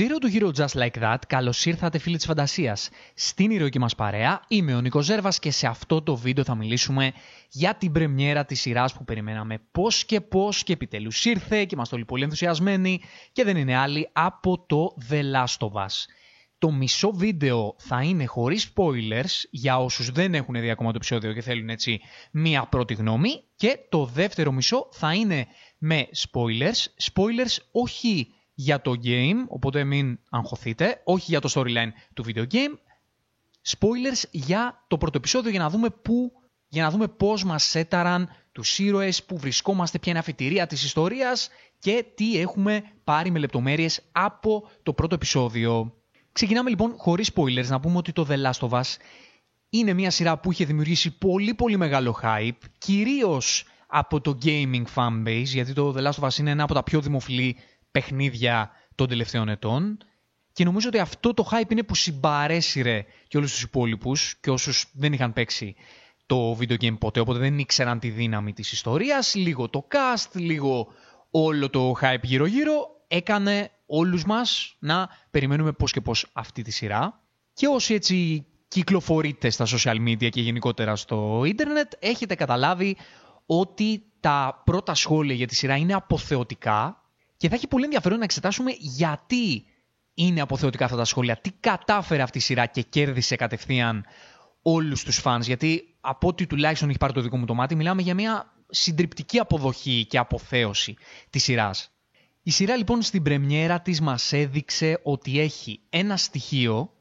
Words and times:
Zero 0.00 0.18
του 0.20 0.30
Hero 0.32 0.50
Just 0.60 0.80
Like 0.80 1.02
That, 1.02 1.16
καλώς 1.26 1.66
ήρθατε 1.66 1.98
φίλοι 1.98 2.16
της 2.16 2.26
φαντασίας. 2.26 2.90
Στην 3.14 3.50
ηρωική 3.50 3.78
μας 3.78 3.94
παρέα, 3.94 4.42
είμαι 4.48 4.74
ο 4.74 4.80
Νίκος 4.80 5.04
Ζέρβας 5.04 5.38
και 5.38 5.50
σε 5.50 5.66
αυτό 5.66 6.02
το 6.02 6.16
βίντεο 6.16 6.44
θα 6.44 6.54
μιλήσουμε 6.54 7.12
για 7.50 7.74
την 7.74 7.92
πρεμιέρα 7.92 8.44
της 8.44 8.60
σειράς 8.60 8.92
που 8.92 9.04
περιμέναμε 9.04 9.62
πώς 9.72 10.04
και 10.04 10.20
πώς 10.20 10.62
και 10.62 10.72
επιτέλους 10.72 11.24
ήρθε 11.24 11.64
και 11.64 11.74
είμαστε 11.74 11.94
όλοι 11.94 12.04
πολύ 12.04 12.22
ενθουσιασμένοι 12.22 13.00
και 13.32 13.44
δεν 13.44 13.56
είναι 13.56 13.76
άλλη 13.76 14.08
από 14.12 14.64
το 14.66 14.96
The 15.10 15.20
Last 15.34 15.68
of 15.68 15.84
Us. 15.84 16.04
Το 16.58 16.70
μισό 16.70 17.10
βίντεο 17.14 17.74
θα 17.78 18.02
είναι 18.02 18.24
χωρίς 18.24 18.72
spoilers 18.74 19.48
για 19.50 19.78
όσους 19.78 20.10
δεν 20.10 20.34
έχουν 20.34 20.60
δει 20.60 20.70
ακόμα 20.70 20.90
το 20.90 20.96
επεισόδιο 20.96 21.32
και 21.32 21.42
θέλουν 21.42 21.68
έτσι 21.68 22.00
μία 22.30 22.62
πρώτη 22.62 22.94
γνώμη 22.94 23.44
και 23.56 23.78
το 23.88 24.06
δεύτερο 24.06 24.52
μισό 24.52 24.88
θα 24.92 25.14
είναι 25.14 25.46
με 25.78 26.08
spoilers. 26.16 27.10
Spoilers 27.12 27.56
όχι 27.72 28.34
για 28.60 28.80
το 28.80 28.92
game, 29.04 29.44
οπότε 29.48 29.84
μην 29.84 30.18
αγχωθείτε, 30.30 31.00
όχι 31.04 31.24
για 31.28 31.40
το 31.40 31.50
storyline 31.54 31.90
του 32.14 32.24
video 32.26 32.44
game. 32.52 32.78
Spoilers 33.68 34.22
για 34.30 34.84
το 34.88 34.98
πρώτο 34.98 35.18
επεισόδιο 35.18 35.50
για 35.50 35.60
να 35.60 35.70
δούμε 35.70 35.90
πού, 35.90 36.32
για 36.68 36.82
να 36.82 36.90
δούμε 36.90 37.08
πώς 37.08 37.44
μας 37.44 37.74
έταραν 37.74 38.28
τους 38.52 38.78
ήρωες, 38.78 39.24
που 39.24 39.38
βρισκόμαστε, 39.38 39.98
ποια 39.98 40.10
είναι 40.10 40.20
αφιτηρία 40.20 40.66
της 40.66 40.84
ιστορίας 40.84 41.48
και 41.78 42.04
τι 42.14 42.38
έχουμε 42.40 42.82
πάρει 43.04 43.30
με 43.30 43.38
λεπτομέρειες 43.38 44.00
από 44.12 44.68
το 44.82 44.92
πρώτο 44.92 45.14
επεισόδιο. 45.14 45.94
Ξεκινάμε 46.32 46.70
λοιπόν 46.70 46.94
χωρίς 46.96 47.30
spoilers 47.34 47.66
να 47.66 47.80
πούμε 47.80 47.96
ότι 47.96 48.12
το 48.12 48.26
The 48.30 48.50
Last 48.50 48.68
of 48.68 48.80
Us 48.80 48.96
είναι 49.70 49.92
μια 49.92 50.10
σειρά 50.10 50.38
που 50.38 50.52
είχε 50.52 50.64
δημιουργήσει 50.64 51.18
πολύ 51.18 51.54
πολύ 51.54 51.76
μεγάλο 51.76 52.18
hype, 52.22 52.58
κυρίως 52.78 53.64
από 53.86 54.20
το 54.20 54.38
gaming 54.42 54.84
fanbase, 54.94 55.42
γιατί 55.44 55.72
το 55.72 55.94
The 55.96 56.02
Last 56.02 56.22
of 56.22 56.28
Us 56.28 56.38
είναι 56.38 56.50
ένα 56.50 56.62
από 56.62 56.74
τα 56.74 56.82
πιο 56.82 57.00
δημοφιλή 57.00 57.56
παιχνίδια 57.90 58.70
των 58.94 59.08
τελευταίων 59.08 59.48
ετών. 59.48 59.98
Και 60.52 60.64
νομίζω 60.64 60.88
ότι 60.88 60.98
αυτό 60.98 61.34
το 61.34 61.48
hype 61.50 61.70
είναι 61.70 61.82
που 61.82 61.94
συμπαρέσυρε 61.94 63.04
και 63.28 63.36
όλους 63.36 63.52
τους 63.52 63.62
υπόλοιπους 63.62 64.36
και 64.40 64.50
όσους 64.50 64.86
δεν 64.92 65.12
είχαν 65.12 65.32
παίξει 65.32 65.74
το 66.26 66.56
video 66.60 66.76
game 66.80 66.98
ποτέ, 66.98 67.20
οπότε 67.20 67.38
δεν 67.38 67.58
ήξεραν 67.58 67.98
τη 67.98 68.08
δύναμη 68.08 68.52
της 68.52 68.72
ιστορίας. 68.72 69.34
Λίγο 69.34 69.68
το 69.68 69.86
cast, 69.90 70.30
λίγο 70.32 70.86
όλο 71.30 71.70
το 71.70 71.94
hype 72.00 72.22
γύρω-γύρω 72.22 72.86
έκανε 73.08 73.70
όλους 73.86 74.24
μας 74.24 74.76
να 74.78 75.08
περιμένουμε 75.30 75.72
πώς 75.72 75.92
και 75.92 76.00
πώς 76.00 76.26
αυτή 76.32 76.62
τη 76.62 76.70
σειρά. 76.70 77.22
Και 77.52 77.66
όσοι 77.66 77.94
έτσι 77.94 78.46
κυκλοφορείτε 78.68 79.50
στα 79.50 79.66
social 79.66 80.08
media 80.08 80.28
και 80.28 80.40
γενικότερα 80.40 80.96
στο 80.96 81.42
ίντερνετ, 81.46 81.92
έχετε 81.98 82.34
καταλάβει 82.34 82.96
ότι 83.46 84.02
τα 84.20 84.62
πρώτα 84.64 84.94
σχόλια 84.94 85.34
για 85.34 85.46
τη 85.46 85.54
σειρά 85.54 85.76
είναι 85.76 85.94
αποθεωτικά 85.94 86.99
και 87.40 87.48
θα 87.48 87.54
έχει 87.54 87.66
πολύ 87.66 87.84
ενδιαφέρον 87.84 88.18
να 88.18 88.24
εξετάσουμε 88.24 88.72
γιατί 88.78 89.64
είναι 90.14 90.40
αποθεωτικά 90.40 90.84
αυτά 90.84 90.96
τα 90.96 91.04
σχόλια, 91.04 91.36
τι 91.36 91.50
κατάφερε 91.50 92.22
αυτή 92.22 92.38
η 92.38 92.40
σειρά 92.40 92.66
και 92.66 92.82
κέρδισε 92.82 93.36
κατευθείαν 93.36 94.04
όλους 94.62 95.04
τους 95.04 95.16
φαν. 95.16 95.40
Γιατί 95.40 95.96
από 96.00 96.28
ό,τι 96.28 96.46
τουλάχιστον 96.46 96.88
έχει 96.88 96.98
πάρει 96.98 97.12
το 97.12 97.20
δικό 97.20 97.36
μου 97.36 97.44
το 97.44 97.54
μάτι, 97.54 97.74
μιλάμε 97.74 98.02
για 98.02 98.14
μια 98.14 98.52
συντριπτική 98.68 99.38
αποδοχή 99.38 100.06
και 100.08 100.18
αποθέωση 100.18 100.96
της 101.30 101.42
σειράς. 101.42 101.90
Η 102.42 102.50
σειρά 102.50 102.76
λοιπόν 102.76 103.02
στην 103.02 103.22
πρεμιέρα 103.22 103.80
της 103.80 104.00
μας 104.00 104.32
έδειξε 104.32 105.00
ότι 105.02 105.40
έχει 105.40 105.80
ένα 105.90 106.16
στοιχείο 106.16 106.92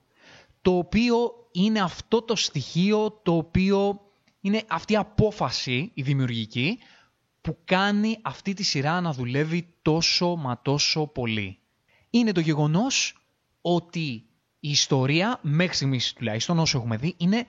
το 0.61 0.77
οποίο 0.77 1.31
είναι 1.51 1.79
αυτό 1.79 2.21
το 2.21 2.35
στοιχείο 2.35 3.19
το 3.23 3.35
οποίο 3.35 4.01
είναι 4.41 4.63
αυτή 4.67 4.93
η 4.93 4.97
απόφαση, 4.97 5.91
η 5.93 6.01
δημιουργική, 6.01 6.79
που 7.41 7.57
κάνει 7.65 8.17
αυτή 8.21 8.53
τη 8.53 8.63
σειρά 8.63 9.01
να 9.01 9.13
δουλεύει 9.13 9.73
τόσο 9.89 10.35
μα 10.35 10.61
τόσο 10.61 11.07
πολύ. 11.07 11.59
Είναι 12.09 12.31
το 12.31 12.39
γεγονός 12.39 13.17
ότι 13.61 14.25
η 14.59 14.69
ιστορία, 14.69 15.39
μέχρι 15.41 15.75
στιγμής 15.75 16.13
τουλάχιστον 16.13 16.59
όσο 16.59 16.77
έχουμε 16.77 16.97
δει, 16.97 17.15
είναι 17.17 17.45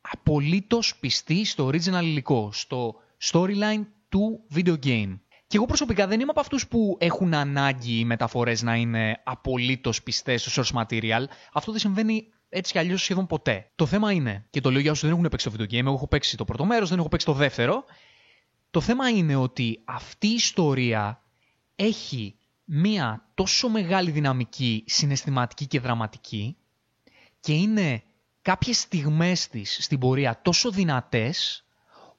απολύτως 0.00 0.96
πιστή 0.96 1.44
στο 1.44 1.66
original 1.66 2.02
υλικό, 2.02 2.50
στο 2.52 2.94
storyline 3.22 3.86
του 4.08 4.44
video 4.54 4.74
game. 4.84 5.18
Και 5.46 5.56
εγώ 5.56 5.66
προσωπικά 5.66 6.06
δεν 6.06 6.20
είμαι 6.20 6.30
από 6.30 6.40
αυτούς 6.40 6.68
που 6.68 6.96
έχουν 7.00 7.34
ανάγκη 7.34 7.98
οι 7.98 8.04
μεταφορές 8.04 8.62
να 8.62 8.76
είναι 8.76 9.20
απολύτως 9.24 10.02
πιστές 10.02 10.42
στο 10.42 10.62
source 10.62 10.82
material. 10.82 11.24
Αυτό 11.52 11.70
δεν 11.70 11.80
συμβαίνει 11.80 12.26
έτσι 12.48 12.72
κι 12.72 12.78
αλλιώς 12.78 13.02
σχεδόν 13.02 13.26
ποτέ. 13.26 13.70
Το 13.74 13.86
θέμα 13.86 14.12
είναι, 14.12 14.46
και 14.50 14.60
το 14.60 14.70
λέω 14.70 14.80
για 14.80 14.90
όσους 14.90 15.02
δεν 15.02 15.12
έχουν 15.12 15.28
παίξει 15.30 15.50
το 15.50 15.56
video 15.58 15.72
game, 15.72 15.84
εγώ 15.84 15.94
έχω 15.94 16.08
παίξει 16.08 16.36
το 16.36 16.44
πρώτο 16.44 16.64
μέρος, 16.64 16.88
δεν 16.88 16.98
έχω 16.98 17.08
παίξει 17.08 17.26
το 17.26 17.32
δεύτερο. 17.32 17.84
Το 18.70 18.80
θέμα 18.80 19.08
είναι 19.08 19.36
ότι 19.36 19.80
αυτή 19.84 20.26
η 20.26 20.34
ιστορία 20.34 21.21
έχει 21.76 22.36
μία 22.64 23.30
τόσο 23.34 23.68
μεγάλη 23.68 24.10
δυναμική 24.10 24.84
συναισθηματική 24.86 25.66
και 25.66 25.80
δραματική 25.80 26.56
και 27.40 27.52
είναι 27.52 28.02
κάποιες 28.42 28.78
στιγμές 28.80 29.48
της 29.48 29.78
στην 29.80 29.98
πορεία 29.98 30.40
τόσο 30.42 30.70
δυνατές 30.70 31.64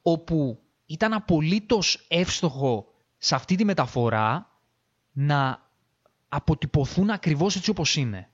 όπου 0.02 0.60
ήταν 0.86 1.14
απολύτως 1.14 2.06
εύστοχο 2.08 2.88
σε 3.18 3.36
αυτή 3.36 3.56
τη 3.56 3.66
μεταφορά 3.66 4.52
να 5.12 5.70
αποτυπωθούν 6.30 7.10
ακριβώς 7.10 7.56
έτσι 7.56 7.70
όπως 7.70 7.96
είναι. 7.96 8.28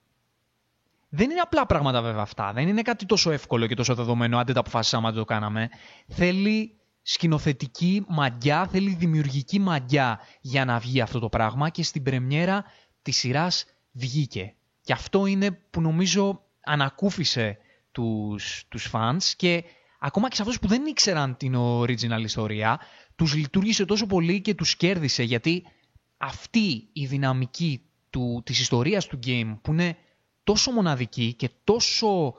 Δεν 1.10 1.30
είναι 1.30 1.40
απλά 1.40 1.66
πράγματα 1.66 2.02
βέβαια 2.02 2.22
αυτά. 2.22 2.54
Δεν 2.54 2.68
είναι 2.68 2.82
κάτι 2.82 3.06
τόσο 3.06 3.32
εύκολο 3.32 3.68
και 3.68 3.76
τόσο 3.76 3.96
δεδομένο, 3.96 4.38
αν 4.38 4.46
δεν 4.46 4.54
τα 4.54 4.60
αποφασίσαμε 4.60 5.08
να 5.08 5.14
το 5.14 5.26
κάναμε. 5.26 5.70
Θέλει 6.08 6.79
σκηνοθετική 7.12 8.06
μαγιά, 8.08 8.68
θέλει 8.68 8.96
δημιουργική 8.96 9.60
μαγιά 9.60 10.20
για 10.42 10.66
να 10.66 10.80
βγει 10.80 11.02
αυτό 11.02 11.20
το 11.20 11.30
πράγμα 11.30 11.70
και 11.70 11.84
στην 11.84 12.04
πρεμιέρα 12.04 12.66
της 13.02 13.18
σειράς 13.18 13.66
βγήκε. 13.92 14.56
Και 14.82 14.94
αυτό 14.94 15.26
είναι 15.26 15.52
που 15.52 15.82
νομίζω 15.82 16.44
ανακούφισε 16.66 17.58
τους, 17.92 18.64
τους 18.68 18.90
fans 18.92 19.24
και 19.36 19.64
ακόμα 20.00 20.28
και 20.30 20.36
σε 20.36 20.42
αυτούς 20.42 20.60
που 20.60 20.68
δεν 20.68 20.86
ήξεραν 20.86 21.38
την 21.38 21.54
original 21.58 22.22
ιστορία, 22.24 22.80
τους 23.16 23.34
λειτουργήσε 23.34 23.86
τόσο 23.86 24.06
πολύ 24.06 24.42
και 24.42 24.54
τους 24.54 24.76
κέρδισε 24.76 25.24
γιατί 25.24 25.66
αυτή 26.18 26.90
η 26.94 27.06
δυναμική 27.06 27.82
του, 28.10 28.42
της 28.46 28.60
ιστορίας 28.60 29.08
του 29.08 29.20
game 29.26 29.58
που 29.62 29.72
είναι 29.72 29.98
τόσο 30.44 30.72
μοναδική 30.72 31.34
και 31.34 31.50
τόσο... 31.64 32.34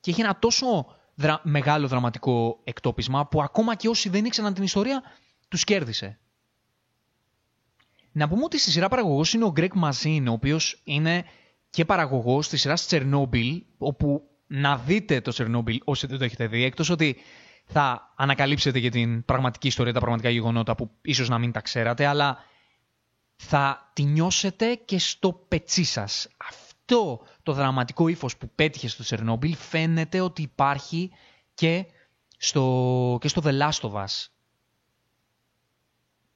και 0.00 0.10
έχει 0.10 0.20
ένα 0.20 0.38
τόσο 0.38 0.97
δρα... 1.18 1.40
μεγάλο 1.42 1.88
δραματικό 1.88 2.60
εκτόπισμα 2.64 3.26
που 3.26 3.42
ακόμα 3.42 3.74
και 3.74 3.88
όσοι 3.88 4.08
δεν 4.08 4.24
ήξεραν 4.24 4.54
την 4.54 4.64
ιστορία 4.64 5.02
τους 5.48 5.64
κέρδισε. 5.64 6.18
Να 8.12 8.28
πούμε 8.28 8.44
ότι 8.44 8.58
στη 8.58 8.70
σειρά 8.70 8.88
παραγωγός 8.88 9.32
είναι 9.32 9.44
ο 9.44 9.52
Greg 9.56 9.68
Mazin, 9.82 10.24
ο 10.28 10.32
οποίος 10.32 10.80
είναι 10.84 11.24
και 11.70 11.84
παραγωγός 11.84 12.48
της 12.48 12.60
σειράς 12.60 12.86
Chernobyl, 12.90 13.60
όπου 13.78 14.22
να 14.46 14.76
δείτε 14.76 15.20
το 15.20 15.32
Chernobyl 15.36 15.78
όσοι 15.84 16.06
δεν 16.06 16.18
το 16.18 16.24
έχετε 16.24 16.46
δει, 16.46 16.64
εκτός 16.64 16.90
ότι 16.90 17.16
θα 17.64 18.12
ανακαλύψετε 18.16 18.78
για 18.78 18.90
την 18.90 19.24
πραγματική 19.24 19.66
ιστορία, 19.66 19.92
τα 19.92 19.98
πραγματικά 19.98 20.30
γεγονότα 20.30 20.74
που 20.74 20.90
ίσως 21.02 21.28
να 21.28 21.38
μην 21.38 21.52
τα 21.52 21.60
ξέρατε, 21.60 22.06
αλλά 22.06 22.44
θα 23.36 23.90
τη 23.92 24.02
νιώσετε 24.02 24.74
και 24.74 24.98
στο 24.98 25.32
πετσί 25.32 25.84
σας. 25.84 26.28
Αυτό 26.90 27.20
το 27.42 27.52
δραματικό 27.52 28.08
ύφος 28.08 28.36
που 28.36 28.50
πέτυχε 28.54 28.88
στο 28.88 29.02
Τσερνόμπιλ 29.02 29.56
φαίνεται 29.56 30.20
ότι 30.20 30.42
υπάρχει 30.42 31.10
και 31.54 31.86
στο, 32.38 33.18
και 33.20 33.28
στο 33.28 33.42
The 33.44 33.58
Last 33.60 33.90
of 33.90 33.92
Us. 33.92 34.26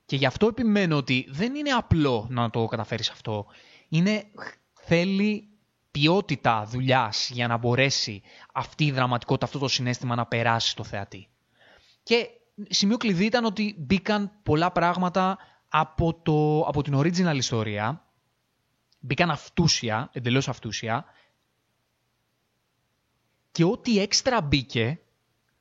Και 0.04 0.16
γι' 0.16 0.26
αυτό 0.26 0.46
επιμένω 0.46 0.96
ότι 0.96 1.26
δεν 1.30 1.54
είναι 1.54 1.70
απλό 1.70 2.26
να 2.30 2.50
το 2.50 2.66
καταφέρεις 2.66 3.10
αυτό. 3.10 3.46
Είναι, 3.88 4.24
θέλει 4.72 5.48
ποιότητα 5.90 6.64
δουλειάς 6.64 7.30
για 7.30 7.46
να 7.46 7.56
μπορέσει 7.56 8.22
αυτή 8.52 8.84
η 8.84 8.90
δραματικότητα, 8.90 9.46
αυτό 9.46 9.58
το 9.58 9.68
συνέστημα 9.68 10.14
να 10.14 10.26
περάσει 10.26 10.68
στο 10.68 10.84
θεατή. 10.84 11.28
Και 12.02 12.28
σημείο 12.68 12.96
κλειδί 12.96 13.24
ήταν 13.24 13.44
ότι 13.44 13.74
μπήκαν 13.78 14.32
πολλά 14.42 14.72
πράγματα 14.72 15.38
από, 15.68 16.14
το, 16.14 16.60
από 16.60 16.82
την 16.82 16.98
original 16.98 17.36
ιστορία, 17.36 18.01
μπήκαν 19.02 19.30
αυτούσια, 19.30 20.10
εντελώς 20.12 20.48
αυτούσια, 20.48 21.04
και 23.52 23.64
ό,τι 23.64 23.98
έξτρα 23.98 24.40
μπήκε 24.40 25.00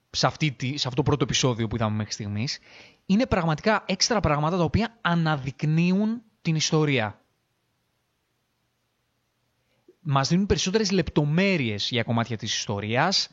σε, 0.10 0.28
αυτή, 0.28 0.56
σε 0.60 0.88
αυτό 0.88 0.94
το 0.96 1.04
πρώτο 1.04 1.24
επεισόδιο 1.24 1.68
που 1.68 1.76
είδαμε 1.76 1.96
μέχρι 1.96 2.14
στιγμής, 2.14 2.60
είναι 3.06 3.26
πραγματικά 3.26 3.84
έξτρα 3.88 4.20
πράγματα 4.20 4.58
τα 4.58 4.64
οποία 4.64 4.98
αναδεικνύουν 5.02 6.22
την 6.42 6.56
ιστορία. 6.56 7.22
Μας 10.00 10.28
δίνουν 10.30 10.46
περισσότερες 10.46 10.92
λεπτομέρειες 10.92 11.90
για 11.90 12.04
κομμάτια 12.04 12.38
της 12.38 12.56
ιστορίας 12.56 13.30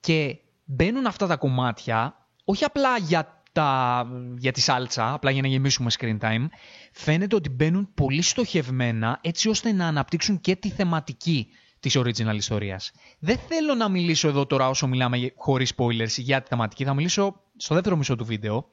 και 0.00 0.38
μπαίνουν 0.64 1.06
αυτά 1.06 1.26
τα 1.26 1.36
κομμάτια 1.36 2.26
όχι 2.44 2.64
απλά 2.64 2.98
για 2.98 3.39
τα, 3.52 4.06
για 4.38 4.52
τη 4.52 4.60
σάλτσα, 4.60 5.12
απλά 5.12 5.30
για 5.30 5.42
να 5.42 5.48
γεμίσουμε 5.48 5.90
screen 5.98 6.18
time, 6.18 6.46
φαίνεται 6.92 7.34
ότι 7.34 7.48
μπαίνουν 7.48 7.94
πολύ 7.94 8.22
στοχευμένα 8.22 9.18
έτσι 9.22 9.48
ώστε 9.48 9.72
να 9.72 9.86
αναπτύξουν 9.86 10.40
και 10.40 10.56
τη 10.56 10.70
θεματική 10.70 11.48
της 11.80 11.98
original 11.98 12.34
ιστορίας. 12.34 12.92
Δεν 13.18 13.38
θέλω 13.38 13.74
να 13.74 13.88
μιλήσω 13.88 14.28
εδώ 14.28 14.46
τώρα 14.46 14.68
όσο 14.68 14.86
μιλάμε 14.86 15.32
χωρίς 15.36 15.72
spoilers 15.76 16.16
για 16.16 16.42
τη 16.42 16.48
θεματική, 16.48 16.84
θα 16.84 16.94
μιλήσω 16.94 17.42
στο 17.56 17.74
δεύτερο 17.74 17.96
μισό 17.96 18.16
του 18.16 18.24
βίντεο, 18.24 18.70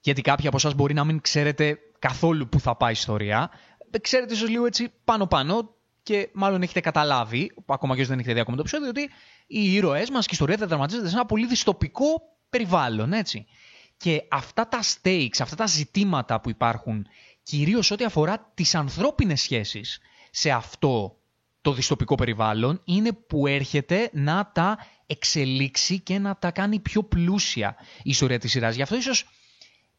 γιατί 0.00 0.20
κάποιοι 0.20 0.46
από 0.46 0.56
εσάς 0.56 0.74
μπορεί 0.74 0.94
να 0.94 1.04
μην 1.04 1.20
ξέρετε 1.20 1.78
καθόλου 1.98 2.48
που 2.48 2.60
θα 2.60 2.76
πάει 2.76 2.90
η 2.90 2.96
ιστορία. 2.96 3.50
ξέρετε 4.00 4.34
ίσως 4.34 4.48
λίγο 4.48 4.66
έτσι 4.66 4.92
πάνω-πάνω 5.04 5.74
και 6.02 6.30
μάλλον 6.34 6.62
έχετε 6.62 6.80
καταλάβει, 6.80 7.52
ακόμα 7.66 7.94
και 7.94 8.00
όσοι 8.00 8.10
δεν 8.10 8.18
έχετε 8.18 8.34
δει 8.34 8.40
ακόμα 8.40 8.56
το 8.56 8.62
επεισόδιο, 8.62 8.88
ότι 8.88 9.02
οι 9.46 9.74
ήρωές 9.74 10.10
μας 10.10 10.24
και 10.24 10.30
η 10.30 10.32
ιστορία 10.32 10.56
διαδραματίζεται 10.56 11.08
σε 11.08 11.14
ένα 11.14 11.26
πολύ 11.26 11.46
δυστοπικό 11.46 12.06
περιβάλλον, 12.50 13.12
έτσι. 13.12 13.46
Και 13.96 14.22
αυτά 14.28 14.68
τα 14.68 14.80
stakes, 14.82 15.36
αυτά 15.40 15.56
τα 15.56 15.66
ζητήματα 15.66 16.40
που 16.40 16.50
υπάρχουν, 16.50 17.06
κυρίως 17.42 17.90
ό,τι 17.90 18.04
αφορά 18.04 18.50
τις 18.54 18.74
ανθρώπινες 18.74 19.40
σχέσεις 19.40 19.98
σε 20.30 20.50
αυτό 20.50 21.16
το 21.60 21.72
δυστοπικό 21.72 22.14
περιβάλλον, 22.14 22.80
είναι 22.84 23.12
που 23.12 23.46
έρχεται 23.46 24.10
να 24.12 24.50
τα 24.54 24.86
εξελίξει 25.06 26.00
και 26.00 26.18
να 26.18 26.36
τα 26.36 26.50
κάνει 26.50 26.80
πιο 26.80 27.02
πλούσια 27.02 27.76
η 27.98 28.10
ιστορία 28.10 28.38
της 28.38 28.50
σειράς. 28.50 28.74
Γι' 28.74 28.82
αυτό 28.82 28.96
ίσως 28.96 29.28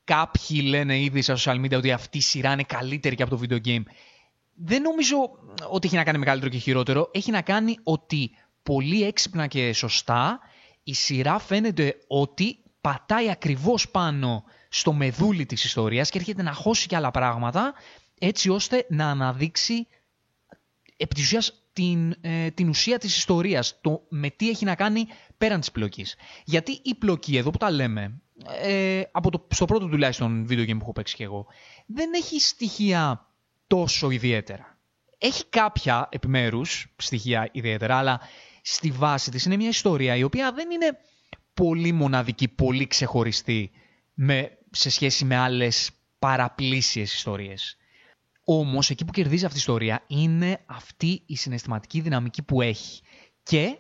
κάποιοι 0.04 0.62
λένε 0.66 1.00
ήδη 1.00 1.22
στα 1.22 1.38
social 1.38 1.66
media 1.66 1.78
ότι 1.78 1.92
αυτή 1.92 2.18
η 2.18 2.22
σειρά 2.22 2.52
είναι 2.52 2.64
καλύτερη 2.64 3.16
και 3.16 3.24
από 3.24 3.38
το 3.38 3.42
video 3.44 3.68
game. 3.68 3.84
Δεν 4.54 4.82
νομίζω 4.82 5.18
ότι 5.70 5.88
έχει 5.88 5.96
να 5.96 6.04
κάνει 6.04 6.18
με 6.18 6.26
καλύτερο 6.26 6.52
και 6.52 6.58
χειρότερο. 6.58 7.10
Έχει 7.14 7.32
να 7.32 7.42
κάνει 7.42 7.78
ότι 7.84 8.32
πολύ 8.64 9.04
έξυπνα 9.04 9.48
και 9.48 9.74
σωστά 9.74 10.40
η 10.90 10.94
σειρά 10.94 11.40
φαίνεται 11.40 11.96
ότι 12.08 12.60
πατάει 12.82 13.30
ακριβώς 13.30 13.90
πάνω 13.90 14.44
στο 14.70 14.94
μεδούλι 14.94 15.46
της 15.46 15.64
ιστορίας 15.64 16.10
και 16.10 16.18
έρχεται 16.18 16.42
να 16.42 16.54
χώσει 16.54 16.88
και 16.88 16.96
άλλα 16.96 17.12
πράγματα 17.12 17.74
έτσι 18.20 18.50
ώστε 18.50 18.86
να 18.90 19.10
αναδείξει 19.10 19.88
επί 20.98 21.16
της 21.16 21.24
ουσίας 21.24 21.64
την, 21.74 22.16
ε, 22.22 22.52
την 22.52 22.70
ουσία 22.70 22.98
της 22.98 23.18
ιστορίας, 23.18 23.78
το 23.82 24.02
με 24.10 24.30
τι 24.30 24.50
έχει 24.50 24.66
να 24.66 24.76
κάνει 24.76 25.06
πέραν 25.38 25.60
της 25.60 25.72
πλοκής. 25.72 26.16
Γιατί 26.46 26.80
η 26.84 26.96
πλοκή 26.96 27.38
εδώ 27.38 27.50
που 27.50 27.58
τα 27.58 27.72
λέμε, 27.72 28.22
ε, 28.62 29.02
από 29.12 29.32
το, 29.32 29.48
στο 29.50 29.66
πρώτο 29.66 29.88
τουλάχιστον 29.88 30.46
βίντεο 30.46 30.64
game 30.64 30.78
που 30.78 30.84
έχω 30.84 30.94
παίξει 30.94 31.16
και 31.16 31.24
εγώ, 31.24 31.46
δεν 31.86 32.14
έχει 32.14 32.40
στοιχεία 32.40 33.28
τόσο 33.68 34.10
ιδιαίτερα. 34.10 34.78
Έχει 35.18 35.46
κάποια 35.46 36.10
επιμέρους 36.12 36.94
στοιχεία 36.98 37.50
ιδιαίτερα, 37.52 37.98
αλλά 37.98 38.20
στη 38.62 38.92
βάση 38.92 39.32
της 39.32 39.46
είναι 39.46 39.56
μια 39.56 39.70
ιστορία 39.70 40.16
η 40.16 40.24
οποία 40.24 40.52
δεν 40.52 40.72
είναι 40.72 40.98
πολύ 41.54 41.92
μοναδική, 41.92 42.48
πολύ 42.48 42.88
ξεχωριστή 42.88 43.72
με, 44.14 44.58
σε 44.72 44.90
σχέση 44.90 45.26
με 45.26 45.36
άλλες 45.36 45.92
παραπλήσιες 46.20 47.14
ιστορίες. 47.14 47.78
Όμως 48.44 48.90
εκεί 48.90 49.06
που 49.06 49.12
κερδίζει 49.12 49.46
αυτή 49.46 49.58
η 49.58 49.60
ιστορία 49.60 50.04
είναι 50.08 50.62
αυτή 50.66 51.24
η 51.26 51.36
συναισθηματική 51.36 52.00
δυναμική 52.00 52.42
που 52.42 52.62
έχει. 52.62 53.02
Και 53.44 53.78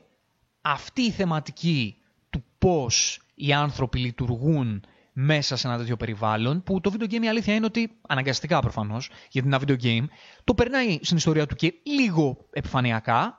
αυτή 0.62 1.02
η 1.02 1.12
θεματική 1.12 1.98
του 2.30 2.44
πώς 2.58 3.22
οι 3.36 3.54
άνθρωποι 3.54 4.00
λειτουργούν 4.00 4.84
μέσα 5.14 5.56
σε 5.56 5.68
ένα 5.68 5.78
τέτοιο 5.78 5.98
περιβάλλον, 5.98 6.64
που 6.64 6.82
το 6.82 6.94
video 6.94 7.04
game 7.04 7.24
η 7.24 7.28
αλήθεια 7.28 7.56
είναι 7.56 7.66
ότι, 7.66 7.92
αναγκαστικά 8.08 8.60
προφανώς, 8.60 9.10
γιατί 9.30 9.48
είναι 9.48 9.56
ένα 9.56 9.66
video 9.68 9.84
game, 9.84 10.06
το 10.44 10.54
περνάει 10.54 11.00
στην 11.02 11.18
ιστορία 11.18 11.46
του 11.46 11.56
και 11.56 11.74
λίγο 11.84 12.48
επιφανειακά, 12.52 13.38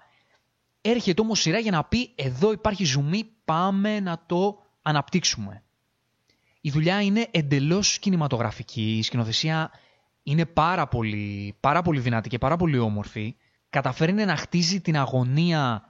έρχεται 0.80 1.20
όμως 1.20 1.40
σειρά 1.40 1.58
για 1.58 1.70
να 1.70 1.84
πει 1.84 2.12
εδώ 2.14 2.52
υπάρχει 2.52 2.84
ζουμί, 2.84 3.24
πάμε 3.44 4.00
να 4.00 4.22
το 4.26 4.58
αναπτύξουμε. 4.82 5.62
Η 6.60 6.70
δουλειά 6.70 7.02
είναι 7.02 7.28
εντελώς 7.30 7.98
κινηματογραφική, 7.98 8.96
η 8.96 9.02
σκηνοθεσία 9.02 9.70
είναι 10.22 10.46
πάρα 10.46 10.88
πολύ, 10.88 11.56
πάρα 11.60 11.82
πολύ 11.82 12.00
δυνατή 12.00 12.28
και 12.28 12.38
πάρα 12.38 12.56
πολύ 12.56 12.78
όμορφη. 12.78 13.36
Καταφέρνει 13.70 14.24
να 14.24 14.36
χτίζει 14.36 14.80
την 14.80 14.96
αγωνία 14.96 15.84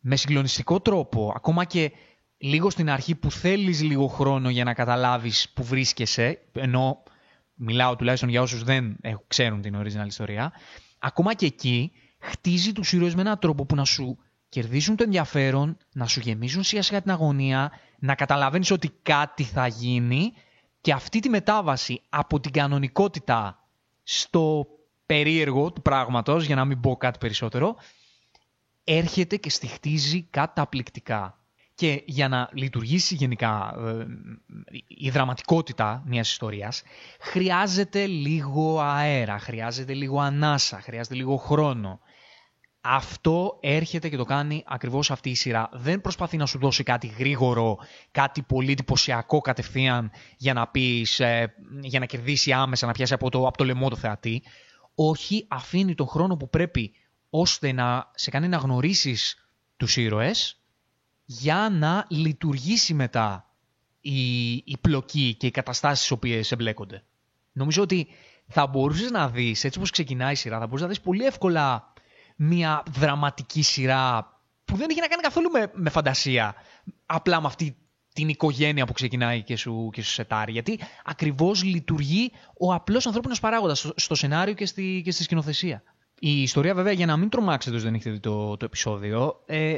με 0.00 0.16
συγκλονιστικό 0.16 0.80
τρόπο, 0.80 1.32
ακόμα 1.36 1.64
και 1.64 1.92
λίγο 2.38 2.70
στην 2.70 2.90
αρχή 2.90 3.14
που 3.14 3.30
θέλεις 3.30 3.82
λίγο 3.82 4.06
χρόνο 4.06 4.50
για 4.50 4.64
να 4.64 4.74
καταλάβεις 4.74 5.50
που 5.54 5.64
βρίσκεσαι, 5.64 6.38
ενώ 6.52 7.02
μιλάω 7.54 7.96
τουλάχιστον 7.96 8.28
για 8.28 8.42
όσους 8.42 8.62
δεν 8.62 8.96
ξέρουν 9.26 9.60
την 9.60 9.76
original 9.82 10.06
ιστορία, 10.06 10.52
ακόμα 10.98 11.34
και 11.34 11.46
εκεί 11.46 11.92
χτίζει 12.18 12.72
τους 12.72 12.92
ήρωες 12.92 13.14
με 13.14 13.20
έναν 13.20 13.38
τρόπο 13.38 13.66
που 13.66 13.74
να 13.74 13.84
σου 13.84 14.18
κερδίζουν 14.50 14.96
το 14.96 15.02
ενδιαφέρον, 15.02 15.76
να 15.92 16.06
σου 16.06 16.20
γεμίζουν 16.20 16.62
σιγά 16.62 16.82
σιγά 16.82 17.02
την 17.02 17.10
αγωνία, 17.10 17.72
να 17.98 18.14
καταλαβαίνεις 18.14 18.70
ότι 18.70 18.92
κάτι 19.02 19.42
θα 19.42 19.66
γίνει 19.66 20.32
και 20.80 20.92
αυτή 20.92 21.20
τη 21.20 21.28
μετάβαση 21.28 22.02
από 22.08 22.40
την 22.40 22.52
κανονικότητα 22.52 23.68
στο 24.02 24.66
περίεργο 25.06 25.72
του 25.72 25.82
πράγματος, 25.82 26.44
για 26.44 26.54
να 26.54 26.64
μην 26.64 26.80
πω 26.80 26.96
κάτι 26.96 27.18
περισσότερο, 27.18 27.76
έρχεται 28.84 29.36
και 29.36 29.50
στοιχτίζει 29.50 30.22
καταπληκτικά. 30.22 31.34
Και 31.74 32.02
για 32.06 32.28
να 32.28 32.50
λειτουργήσει 32.52 33.14
γενικά 33.14 33.74
ε, 33.78 34.06
η 34.86 35.10
δραματικότητα 35.10 36.02
μιας 36.06 36.30
ιστορίας, 36.30 36.82
χρειάζεται 37.20 38.06
λίγο 38.06 38.80
αέρα, 38.80 39.38
χρειάζεται 39.38 39.94
λίγο 39.94 40.20
ανάσα, 40.20 40.80
χρειάζεται 40.80 41.14
λίγο 41.14 41.36
χρόνο. 41.36 42.00
Αυτό 42.80 43.58
έρχεται 43.60 44.08
και 44.08 44.16
το 44.16 44.24
κάνει 44.24 44.64
ακριβώς 44.66 45.10
αυτή 45.10 45.30
η 45.30 45.34
σειρά. 45.34 45.68
Δεν 45.72 46.00
προσπαθεί 46.00 46.36
να 46.36 46.46
σου 46.46 46.58
δώσει 46.58 46.82
κάτι 46.82 47.06
γρήγορο, 47.06 47.78
κάτι 48.10 48.42
πολύ 48.42 48.72
εντυπωσιακό 48.72 49.40
κατευθείαν 49.40 50.10
για 50.36 50.52
να 50.52 50.68
πεις, 50.68 51.20
ε, 51.20 51.54
για 51.80 51.98
να 51.98 52.06
κερδίσει 52.06 52.52
άμεσα, 52.52 52.86
να 52.86 52.92
πιάσει 52.92 53.14
από 53.14 53.30
το, 53.30 53.46
από 53.46 53.56
το 53.56 53.64
λαιμό 53.64 53.88
το 53.88 53.96
θεατή. 53.96 54.42
Όχι, 54.94 55.44
αφήνει 55.48 55.94
τον 55.94 56.06
χρόνο 56.06 56.36
που 56.36 56.48
πρέπει 56.48 56.92
ώστε 57.30 57.72
να 57.72 58.10
σε 58.14 58.30
κάνει 58.30 58.48
να 58.48 58.56
γνωρίσεις 58.56 59.48
τους 59.76 59.96
ήρωες 59.96 60.60
για 61.24 61.68
να 61.72 62.06
λειτουργήσει 62.08 62.94
μετά 62.94 63.54
η, 64.00 64.52
η 64.52 64.76
πλοκή 64.80 65.34
και 65.38 65.46
οι 65.46 65.50
καταστάσεις 65.50 65.98
στις 65.98 66.10
οποίες 66.10 66.52
εμπλέκονται. 66.52 67.04
Νομίζω 67.52 67.82
ότι 67.82 68.08
θα 68.46 68.66
μπορούσες 68.66 69.10
να 69.10 69.28
δεις, 69.28 69.64
έτσι 69.64 69.78
όπως 69.78 69.90
ξεκινάει 69.90 70.32
η 70.32 70.34
σειρά, 70.34 70.58
θα 70.58 70.64
μπορούσες 70.64 70.82
να 70.82 70.88
δεις 70.88 71.00
πολύ 71.00 71.24
εύκολα 71.24 71.92
μια 72.42 72.82
δραματική 72.90 73.62
σειρά 73.62 74.34
που 74.64 74.76
δεν 74.76 74.90
έχει 74.90 75.00
να 75.00 75.06
κάνει 75.06 75.22
καθόλου 75.22 75.50
με, 75.50 75.70
με 75.74 75.90
φαντασία. 75.90 76.54
Απλά 77.06 77.40
με 77.40 77.46
αυτή 77.46 77.76
την 78.14 78.28
οικογένεια 78.28 78.86
που 78.86 78.92
ξεκινάει 78.92 79.42
και 79.42 79.56
σου, 79.56 79.90
και 79.92 80.02
σου 80.02 80.10
σετάρει. 80.10 80.52
Γιατί 80.52 80.80
ακριβώς 81.04 81.62
λειτουργεί 81.62 82.32
ο 82.58 82.72
απλός 82.74 83.06
ανθρώπινος 83.06 83.40
παράγοντας 83.40 83.92
στο, 83.96 84.14
σενάριο 84.14 84.54
και 84.54 84.66
στη, 84.66 85.00
και 85.04 85.10
στη 85.10 85.22
σκηνοθεσία. 85.22 85.82
Η 86.18 86.42
ιστορία 86.42 86.74
βέβαια 86.74 86.92
για 86.92 87.06
να 87.06 87.16
μην 87.16 87.28
τρομάξετε 87.28 87.76
όσοι 87.76 87.84
δεν 87.84 87.94
έχετε 87.94 88.10
δει 88.10 88.20
το, 88.20 88.56
το 88.56 88.64
επεισόδιο, 88.64 89.42
ε, 89.46 89.76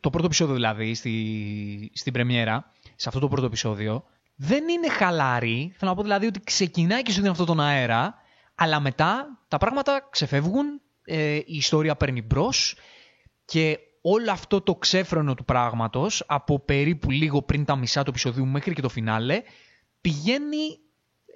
το 0.00 0.10
πρώτο 0.10 0.26
επεισόδιο 0.26 0.54
δηλαδή 0.54 0.94
στη, 0.94 1.90
στην 1.94 2.12
πρεμιέρα, 2.12 2.72
σε 2.96 3.08
αυτό 3.08 3.20
το 3.20 3.28
πρώτο 3.28 3.46
επεισόδιο, 3.46 4.04
δεν 4.34 4.68
είναι 4.68 4.88
χαλάρη. 4.88 5.74
Θέλω 5.76 5.90
να 5.90 5.96
πω 5.96 6.02
δηλαδή 6.02 6.26
ότι 6.26 6.40
ξεκινάει 6.40 7.02
και 7.02 7.10
σου 7.10 7.16
δίνει 7.16 7.28
αυτόν 7.28 7.46
τον 7.46 7.60
αέρα, 7.60 8.14
αλλά 8.54 8.80
μετά 8.80 9.38
τα 9.48 9.58
πράγματα 9.58 10.08
ξεφεύγουν 10.10 10.80
ε, 11.04 11.34
η 11.34 11.44
ιστορία 11.46 11.96
παίρνει 11.96 12.22
μπρος 12.22 12.76
και 13.44 13.78
όλο 14.00 14.30
αυτό 14.30 14.60
το 14.60 14.74
ξέφρενο 14.74 15.34
του 15.34 15.44
πράγματος 15.44 16.24
από 16.26 16.58
περίπου 16.60 17.10
λίγο 17.10 17.42
πριν 17.42 17.64
τα 17.64 17.76
μισά 17.76 18.02
του 18.02 18.10
επεισοδίου 18.10 18.46
μέχρι 18.46 18.74
και 18.74 18.80
το 18.80 18.88
φινάλε 18.88 19.42
πηγαίνει 20.00 20.78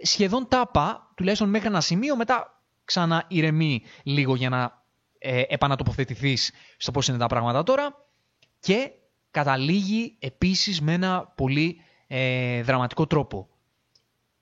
σχεδόν 0.02 0.48
τάπα, 0.48 1.12
τουλάχιστον 1.14 1.48
μέχρι 1.48 1.66
ένα 1.68 1.80
σημείο, 1.80 2.16
μετά 2.16 2.62
ξανά 2.84 3.24
ηρεμεί 3.28 3.82
λίγο 4.02 4.34
για 4.34 4.48
να 4.48 4.82
ε, 5.18 5.42
επανατοποθετηθείς 5.48 6.52
στο 6.76 6.90
πώς 6.90 7.08
είναι 7.08 7.18
τα 7.18 7.26
πράγματα 7.26 7.62
τώρα 7.62 8.06
και 8.60 8.90
καταλήγει 9.30 10.16
επίσης 10.18 10.80
με 10.80 10.92
ένα 10.92 11.32
πολύ 11.36 11.80
ε, 12.06 12.62
δραματικό 12.62 13.06
τρόπο. 13.06 13.48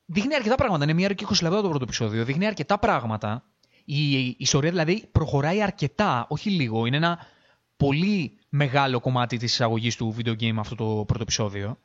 Δείχνει 0.06 0.35
αρκετά 0.35 0.54
πράγματα, 0.54 0.85
είναι 0.85 0.92
μία 0.92 1.04
ώρα 1.04 1.14
και 1.14 1.26
20 1.28 1.42
λεπτά 1.42 1.62
το 1.62 1.68
πρώτο 1.68 1.85
επεισόδιο, 1.85 2.25
δείχνει 2.25 2.47
αρκετά 2.47 2.78
πράγματα 2.78 3.45
η 3.87 4.35
ιστορία 4.38 4.71
δηλαδή 4.71 5.09
προχωράει 5.12 5.62
αρκετά, 5.62 6.26
όχι 6.28 6.50
λίγο. 6.50 6.87
Είναι 6.87 6.97
ένα 6.97 7.19
πολύ 7.76 8.38
μεγάλο 8.49 9.00
κομμάτι 9.00 9.37
της 9.37 9.52
εισαγωγής 9.52 9.97
του 9.97 10.14
video 10.19 10.33
game 10.40 10.57
αυτό 10.59 10.75
το 10.75 11.05
πρώτο 11.07 11.23
επεισόδιο. 11.23 11.78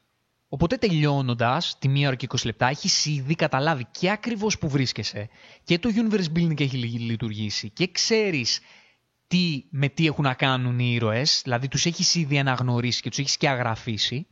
Οπότε 0.49 0.75
τελειώνοντας 0.77 1.75
τη 1.79 1.87
μία 1.87 2.07
ώρα 2.07 2.15
και 2.15 2.27
20 2.29 2.45
λεπτά, 2.45 2.67
έχεις 2.67 3.05
ήδη 3.05 3.35
καταλάβει 3.35 3.85
και 3.91 4.11
ακριβώς 4.11 4.57
που 4.57 4.69
βρίσκεσαι 4.69 5.29
και 5.63 5.79
το 5.79 5.89
universe 5.95 6.37
building 6.37 6.59
έχει 6.61 6.77
λειτουργήσει 6.77 7.69
και 7.69 7.87
ξέρεις 7.91 8.59
τι, 9.27 9.63
με 9.69 9.87
τι 9.89 10.05
έχουν 10.05 10.23
να 10.23 10.33
κάνουν 10.33 10.79
οι 10.79 10.91
ήρωες, 10.93 11.41
δηλαδή 11.43 11.67
τους 11.67 11.85
έχεις 11.85 12.15
ήδη 12.15 12.39
αναγνωρίσει 12.39 13.01
και 13.01 13.09
τους 13.09 13.17
έχεις 13.17 13.37
και 13.37 13.49
αγραφήσει 13.49 14.27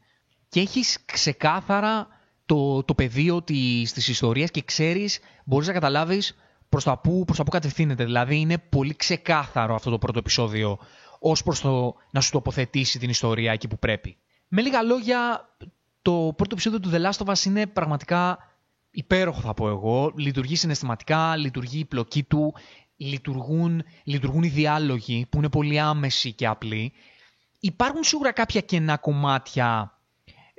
και 0.49 0.59
έχεις 0.59 0.97
ξεκάθαρα 1.05 2.07
το, 2.45 2.83
το 2.83 2.95
πεδίο 2.95 3.41
της 3.41 4.07
ιστορίας 4.07 4.51
και 4.51 4.61
ξέρεις, 4.61 5.19
μπορείς 5.45 5.67
να 5.67 5.73
καταλάβεις 5.73 6.35
προς 6.69 6.83
τα 6.83 6.97
που, 6.97 7.23
προς 7.25 7.37
τα 7.37 7.43
που 7.43 7.51
κατευθύνεται. 7.51 8.03
Δηλαδή 8.03 8.39
είναι 8.39 8.57
πολύ 8.57 8.95
ξεκάθαρο 8.95 9.75
αυτό 9.75 9.89
το 9.89 9.97
πρώτο 9.97 10.19
επεισόδιο 10.19 10.79
ως 11.19 11.43
προς 11.43 11.61
το 11.61 11.95
να 12.11 12.21
σου 12.21 12.31
τοποθετήσει 12.31 12.99
την 12.99 13.09
ιστορία 13.09 13.51
εκεί 13.51 13.67
που 13.67 13.79
πρέπει. 13.79 14.17
Με 14.47 14.61
λίγα 14.61 14.81
λόγια, 14.81 15.49
το 16.01 16.11
πρώτο 16.11 16.49
επεισόδιο 16.51 16.79
του 16.79 16.89
The 16.93 17.09
Last 17.09 17.25
of 17.25 17.33
Us 17.33 17.45
είναι 17.45 17.67
πραγματικά 17.67 18.37
υπέροχο 18.91 19.41
θα 19.41 19.53
πω 19.53 19.67
εγώ. 19.67 20.11
Λειτουργεί 20.15 20.55
συναισθηματικά, 20.55 21.35
λειτουργεί 21.35 21.79
η 21.79 21.85
πλοκή 21.85 22.23
του, 22.23 22.53
λειτουργούν, 22.95 23.83
λειτουργούν 24.03 24.43
οι 24.43 24.47
διάλογοι 24.47 25.25
που 25.29 25.37
είναι 25.37 25.49
πολύ 25.49 25.79
άμεση 25.79 26.33
και 26.33 26.47
απλοί. 26.47 26.93
Υπάρχουν 27.59 28.03
σίγουρα 28.03 28.31
κάποια 28.31 28.61
κενά 28.61 28.97
κομμάτια 28.97 29.98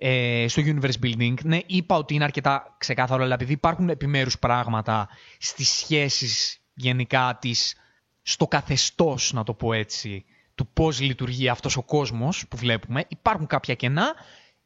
ε, 0.03 0.49
στο 0.49 0.63
universe 0.65 1.05
building. 1.05 1.35
Ναι, 1.43 1.59
είπα 1.67 1.97
ότι 1.97 2.15
είναι 2.15 2.25
αρκετά 2.25 2.75
ξεκάθαρο, 2.79 3.23
αλλά 3.23 3.35
επειδή 3.35 3.53
υπάρχουν 3.53 3.89
επιμέρους 3.89 4.39
πράγματα 4.39 5.09
στις 5.39 5.69
σχέσεις 5.69 6.61
γενικά 6.75 7.39
της, 7.41 7.77
στο 8.23 8.47
καθεστώς, 8.47 9.33
να 9.33 9.45
το 9.45 9.55
πω 9.55 9.73
έτσι, 9.73 10.25
του 10.55 10.67
πώς 10.73 11.01
λειτουργεί 11.01 11.49
αυτός 11.49 11.77
ο 11.77 11.83
κόσμος 11.83 12.45
που 12.49 12.57
βλέπουμε. 12.57 13.05
Υπάρχουν 13.09 13.47
κάποια 13.47 13.75
κενά. 13.75 14.15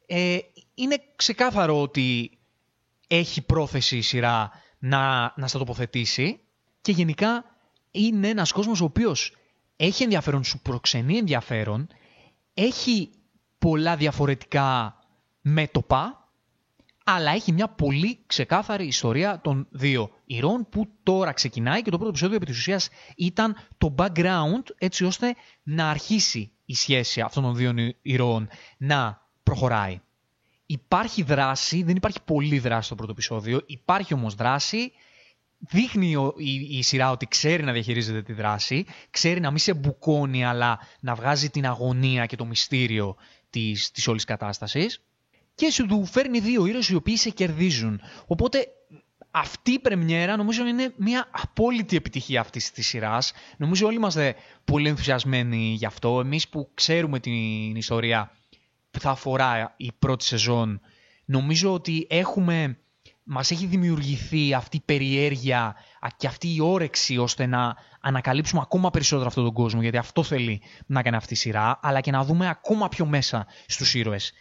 Ε, 0.06 0.38
είναι 0.74 0.96
ξεκάθαρο 1.16 1.80
ότι 1.80 2.38
έχει 3.06 3.42
πρόθεση 3.42 3.96
η 3.96 4.02
σειρά 4.02 4.50
να, 4.78 5.32
να 5.36 5.46
στα 5.46 5.58
τοποθετήσει 5.58 6.40
και 6.80 6.92
γενικά 6.92 7.44
είναι 7.90 8.28
ένας 8.28 8.52
κόσμος 8.52 8.80
ο 8.80 8.84
οποίος 8.84 9.36
έχει 9.76 10.02
ενδιαφέρον, 10.02 10.44
σου 10.44 10.60
προξενεί 10.62 11.16
ενδιαφέρον, 11.16 11.88
έχει 12.54 13.10
πολλά 13.58 13.96
διαφορετικά 13.96 14.98
μέτωπα, 15.46 16.28
αλλά 17.04 17.30
έχει 17.30 17.52
μια 17.52 17.68
πολύ 17.68 18.18
ξεκάθαρη 18.26 18.86
ιστορία 18.86 19.40
των 19.40 19.66
δύο 19.70 20.10
ηρώων 20.24 20.68
που 20.68 20.88
τώρα 21.02 21.32
ξεκινάει 21.32 21.82
και 21.82 21.90
το 21.90 21.96
πρώτο 21.96 22.08
επεισόδιο 22.08 22.36
επί 22.36 22.46
της 22.46 22.56
ουσίας 22.56 22.88
ήταν 23.16 23.56
το 23.78 23.94
background 23.98 24.62
έτσι 24.78 25.04
ώστε 25.04 25.34
να 25.62 25.90
αρχίσει 25.90 26.52
η 26.64 26.74
σχέση 26.74 27.20
αυτών 27.20 27.42
των 27.42 27.54
δύο 27.54 27.74
ηρώων 28.02 28.48
να 28.76 29.28
προχωράει. 29.42 30.00
Υπάρχει 30.66 31.22
δράση, 31.22 31.82
δεν 31.82 31.96
υπάρχει 31.96 32.22
πολύ 32.24 32.58
δράση 32.58 32.86
στο 32.86 32.94
πρώτο 32.94 33.12
επεισόδιο, 33.12 33.60
υπάρχει 33.66 34.14
όμως 34.14 34.34
δράση, 34.34 34.92
δείχνει 35.58 36.32
η, 36.36 36.78
η, 36.78 36.82
σειρά 36.82 37.10
ότι 37.10 37.26
ξέρει 37.26 37.62
να 37.62 37.72
διαχειρίζεται 37.72 38.22
τη 38.22 38.32
δράση, 38.32 38.86
ξέρει 39.10 39.40
να 39.40 39.50
μην 39.50 39.58
σε 39.58 39.74
μπουκώνει 39.74 40.44
αλλά 40.44 40.78
να 41.00 41.14
βγάζει 41.14 41.50
την 41.50 41.66
αγωνία 41.66 42.26
και 42.26 42.36
το 42.36 42.44
μυστήριο 42.44 43.16
της, 43.50 43.90
της 43.90 44.08
όλης 44.08 44.24
κατάστασης 44.24 45.02
και 45.54 45.70
σου 45.70 45.86
του 45.86 46.06
φέρνει 46.06 46.40
δύο 46.40 46.66
ήρωες 46.66 46.88
οι 46.88 46.94
οποίοι 46.94 47.16
σε 47.16 47.30
κερδίζουν. 47.30 48.00
Οπότε 48.26 48.66
αυτή 49.30 49.70
η 49.70 49.78
πρεμιέρα 49.78 50.36
νομίζω 50.36 50.66
είναι 50.66 50.92
μια 50.96 51.28
απόλυτη 51.30 51.96
επιτυχία 51.96 52.40
αυτής 52.40 52.70
της 52.70 52.86
σειράς. 52.86 53.32
Νομίζω 53.56 53.86
όλοι 53.86 53.96
είμαστε 53.96 54.34
πολύ 54.64 54.88
ενθουσιασμένοι 54.88 55.74
γι' 55.78 55.86
αυτό. 55.86 56.20
Εμείς 56.20 56.48
που 56.48 56.70
ξέρουμε 56.74 57.20
την 57.20 57.76
ιστορία 57.76 58.30
που 58.90 59.00
θα 59.00 59.10
αφορά 59.10 59.74
η 59.76 59.92
πρώτη 59.98 60.24
σεζόν, 60.24 60.80
νομίζω 61.24 61.72
ότι 61.72 62.06
έχουμε, 62.10 62.78
μας 63.22 63.50
έχει 63.50 63.66
δημιουργηθεί 63.66 64.54
αυτή 64.54 64.76
η 64.76 64.82
περιέργεια 64.84 65.76
και 66.16 66.26
αυτή 66.26 66.54
η 66.54 66.60
όρεξη 66.60 67.18
ώστε 67.18 67.46
να 67.46 67.76
ανακαλύψουμε 68.00 68.60
ακόμα 68.64 68.90
περισσότερο 68.90 69.26
αυτόν 69.28 69.44
τον 69.44 69.52
κόσμο, 69.52 69.82
γιατί 69.82 69.96
αυτό 69.96 70.22
θέλει 70.22 70.62
να 70.86 71.02
κάνει 71.02 71.16
αυτή 71.16 71.32
η 71.32 71.36
σειρά, 71.36 71.78
αλλά 71.82 72.00
και 72.00 72.10
να 72.10 72.24
δούμε 72.24 72.48
ακόμα 72.48 72.88
πιο 72.88 73.06
μέσα 73.06 73.46
στους 73.66 73.94
ήρωες. 73.94 74.32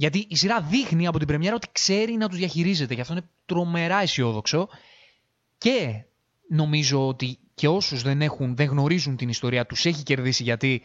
Γιατί 0.00 0.26
η 0.28 0.36
σειρά 0.36 0.60
δείχνει 0.60 1.06
από 1.06 1.18
την 1.18 1.26
πρεμιέρα 1.26 1.54
ότι 1.54 1.66
ξέρει 1.72 2.12
να 2.12 2.28
τους 2.28 2.38
διαχειρίζεται, 2.38 2.94
γι' 2.94 3.00
αυτό 3.00 3.12
είναι 3.12 3.28
τρομερά 3.46 4.00
αισιόδοξο. 4.00 4.68
Και 5.58 6.04
νομίζω 6.48 7.08
ότι 7.08 7.38
και 7.54 7.68
όσους 7.68 8.02
δεν, 8.02 8.22
έχουν, 8.22 8.56
δεν 8.56 8.66
γνωρίζουν 8.66 9.16
την 9.16 9.28
ιστορία 9.28 9.66
τους 9.66 9.86
έχει 9.86 10.02
κερδίσει 10.02 10.42
γιατί 10.42 10.82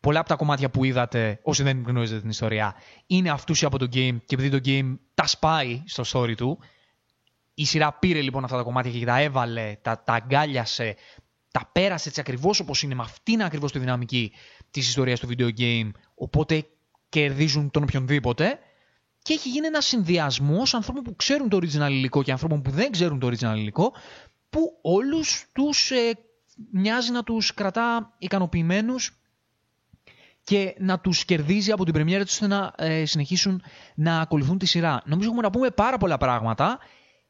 πολλά 0.00 0.20
από 0.20 0.28
τα 0.28 0.34
κομμάτια 0.34 0.70
που 0.70 0.84
είδατε, 0.84 1.40
όσοι 1.42 1.62
δεν 1.62 1.82
γνωρίζετε 1.86 2.20
την 2.20 2.28
ιστορία, 2.28 2.74
είναι 3.06 3.30
αυτούσια 3.30 3.66
από 3.66 3.78
το 3.78 3.84
game. 3.84 4.16
Και 4.26 4.34
επειδή 4.34 4.48
το 4.48 4.60
game 4.64 4.96
τα 5.14 5.26
σπάει 5.26 5.82
στο 5.86 6.02
story 6.12 6.34
του, 6.36 6.58
η 7.54 7.64
σειρά 7.64 7.92
πήρε 7.92 8.20
λοιπόν 8.20 8.44
αυτά 8.44 8.56
τα 8.56 8.62
κομμάτια 8.62 8.90
και 8.90 9.04
τα 9.04 9.20
έβαλε, 9.20 9.76
τα, 9.82 10.02
τα 10.02 10.12
αγκάλιασε, 10.12 10.96
τα 11.50 11.70
πέρασε 11.72 12.08
έτσι 12.08 12.20
ακριβώς 12.20 12.60
όπως 12.60 12.82
είναι, 12.82 12.94
με 12.94 13.02
αυτήν 13.02 13.42
ακριβώς 13.42 13.72
τη 13.72 13.78
δυναμική 13.78 14.32
της 14.70 14.88
ιστορίας 14.88 15.20
του 15.20 15.28
video 15.28 15.50
game, 15.58 15.90
οπότε 16.14 16.66
κερδίζουν 17.20 17.70
τον 17.70 17.82
οποιονδήποτε 17.82 18.58
και 19.22 19.32
έχει 19.32 19.48
γίνει 19.48 19.66
ένας 19.66 19.86
συνδυασμός 19.86 20.74
ανθρώπων 20.74 21.02
που 21.02 21.16
ξέρουν 21.16 21.48
το 21.48 21.56
original 21.56 21.90
υλικό 21.90 22.22
και 22.22 22.30
ανθρώπων 22.30 22.62
που 22.62 22.70
δεν 22.70 22.90
ξέρουν 22.90 23.18
το 23.18 23.26
original 23.26 23.56
υλικό 23.56 23.92
που 24.50 24.78
όλους 24.82 25.46
τους 25.52 25.90
ε, 25.90 26.12
μοιάζει 26.72 27.12
να 27.12 27.22
τους 27.22 27.54
κρατά 27.54 28.14
ικανοποιημένους 28.18 29.20
και 30.42 30.74
να 30.78 31.00
τους 31.00 31.24
κερδίζει 31.24 31.72
από 31.72 31.84
την 31.84 31.92
πρεμιέρα 31.92 32.24
τους 32.24 32.32
ώστε 32.32 32.46
να 32.46 32.72
ε, 32.76 33.04
συνεχίσουν 33.04 33.62
να 33.94 34.20
ακολουθούν 34.20 34.58
τη 34.58 34.66
σειρά. 34.66 35.02
Νομίζω 35.04 35.28
έχουμε 35.28 35.42
να 35.42 35.50
πούμε 35.50 35.70
πάρα 35.70 35.98
πολλά 35.98 36.16
πράγματα. 36.16 36.78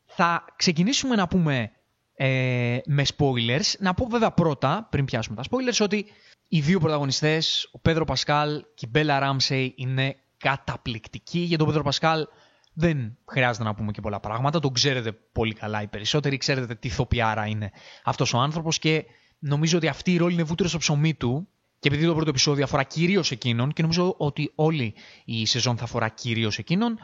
Θα 0.06 0.44
ξεκινήσουμε 0.56 1.14
να 1.14 1.28
πούμε 1.28 1.70
ε, 2.14 2.78
με 2.86 3.04
spoilers. 3.16 3.74
Να 3.78 3.94
πω 3.94 4.06
βέβαια 4.06 4.30
πρώτα, 4.30 4.86
πριν 4.90 5.04
πιάσουμε 5.04 5.36
τα 5.36 5.42
spoilers, 5.50 5.78
ότι 5.80 6.06
οι 6.48 6.60
δύο 6.60 6.80
πρωταγωνιστές, 6.80 7.68
ο 7.72 7.78
Πέδρο 7.78 8.04
Πασκάλ 8.04 8.64
και 8.74 8.86
η 8.86 8.88
Μπέλα 8.92 9.18
Ράμσεϊ, 9.18 9.74
είναι 9.76 10.16
καταπληκτικοί. 10.36 11.38
Για 11.38 11.58
τον 11.58 11.66
Πέδρο 11.66 11.82
Πασκάλ 11.82 12.26
δεν 12.72 13.18
χρειάζεται 13.28 13.64
να 13.64 13.74
πούμε 13.74 13.90
και 13.90 14.00
πολλά 14.00 14.20
πράγματα. 14.20 14.60
Τον 14.60 14.72
ξέρετε 14.72 15.12
πολύ 15.12 15.54
καλά 15.54 15.82
οι 15.82 15.86
περισσότεροι. 15.86 16.36
Ξέρετε 16.36 16.74
τι 16.74 16.88
ηθοποιάρα 16.88 17.46
είναι 17.46 17.70
αυτός 18.04 18.34
ο 18.34 18.38
άνθρωπος 18.38 18.78
και 18.78 19.04
νομίζω 19.38 19.76
ότι 19.76 19.88
αυτή 19.88 20.12
η 20.12 20.16
ρόλη 20.16 20.34
είναι 20.34 20.42
βούτυρος 20.42 20.70
στο 20.70 20.80
ψωμί 20.80 21.14
του. 21.14 21.48
Και 21.78 21.88
επειδή 21.88 22.06
το 22.06 22.14
πρώτο 22.14 22.30
επεισόδιο 22.30 22.64
αφορά 22.64 22.82
κυρίως 22.82 23.30
εκείνον, 23.30 23.72
και 23.72 23.82
νομίζω 23.82 24.14
ότι 24.18 24.52
όλη 24.54 24.94
η 25.24 25.46
σεζόν 25.46 25.76
θα 25.76 25.84
αφορά 25.84 26.08
κυρίως 26.08 26.58
εκείνον, 26.58 26.98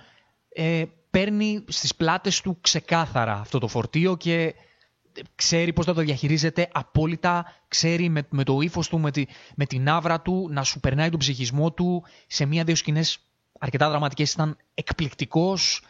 ε, 0.49 0.84
παίρνει 1.11 1.64
στις 1.68 1.94
πλάτες 1.94 2.40
του 2.40 2.58
ξεκάθαρα 2.61 3.32
αυτό 3.32 3.58
το 3.58 3.68
φορτίο 3.68 4.16
και 4.16 4.54
ξέρει 5.35 5.73
πώς 5.73 5.85
θα 5.85 5.95
το 5.95 6.00
διαχειρίζεται 6.00 6.69
απόλυτα, 6.73 7.47
ξέρει 7.69 8.09
με, 8.09 8.26
με 8.31 8.45
το 8.45 8.61
ύφος 8.61 8.88
του, 8.88 8.99
με, 8.99 9.11
τη, 9.11 9.25
με 9.54 9.66
την 9.66 9.88
άβρα 9.88 10.21
του, 10.21 10.49
να 10.50 10.62
σου 10.62 10.81
περνάει 10.81 11.11
τον 11.11 11.19
ψυχισμό 11.19 11.73
του. 11.73 12.04
Σε 12.26 12.45
μία-δύο 12.45 12.76
σκηνές 12.76 13.19
αρκετά 13.59 13.88
δραματικές 13.90 14.33
ήταν 14.33 14.57
εκπληκτικός. 14.75 15.83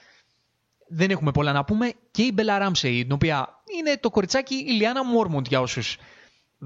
Δεν 0.88 1.10
έχουμε 1.10 1.30
πολλά 1.30 1.52
να 1.52 1.64
πούμε. 1.64 1.92
Και 2.10 2.22
η 2.22 2.30
Μπέλα 2.34 2.58
Ράμσεϊ, 2.58 3.02
την 3.02 3.12
οποία 3.12 3.62
είναι 3.78 3.96
το 4.00 4.10
κοριτσάκι 4.10 4.54
Ιλιάνα 4.54 5.04
Μόρμοντ 5.04 5.46
για 5.46 5.60
όσους 5.60 5.96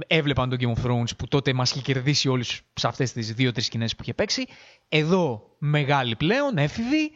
έβλεπαν 0.06 0.48
τον 0.48 0.58
Game 0.60 0.80
of 0.80 0.86
Thrones 0.86 1.16
που 1.16 1.28
τότε 1.28 1.52
μας 1.52 1.70
είχε 1.70 1.80
κερδίσει 1.80 2.28
όλους 2.28 2.62
σε 2.74 2.86
αυτές 2.86 3.12
τις 3.12 3.32
δύο-τρεις 3.32 3.66
σκηνές 3.66 3.96
που 3.96 4.02
είχε 4.02 4.14
παίξει. 4.14 4.46
Εδώ 4.88 5.54
μεγάλη 5.58 6.16
πλέον, 6.16 6.58
έφηβη, 6.58 7.12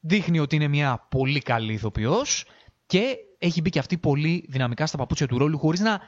δείχνει 0.00 0.38
ότι 0.38 0.56
είναι 0.56 0.68
μια 0.68 1.06
πολύ 1.08 1.40
καλή 1.40 1.72
ηθοποιός 1.72 2.44
και 2.86 3.16
έχει 3.42 3.60
μπει 3.60 3.70
και 3.70 3.78
αυτή 3.78 3.98
πολύ 3.98 4.46
δυναμικά 4.48 4.86
στα 4.86 4.98
παπούτσια 4.98 5.26
του 5.26 5.38
ρόλου 5.38 5.58
χωρίς 5.58 5.80
να 5.80 6.00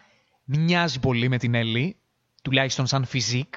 μοιάζει 0.45 1.01
πολύ 1.01 1.29
με 1.29 1.39
την 1.39 1.55
Έλλη, 1.55 1.97
τουλάχιστον 2.43 2.87
σαν 2.87 3.05
φυσικ, 3.05 3.55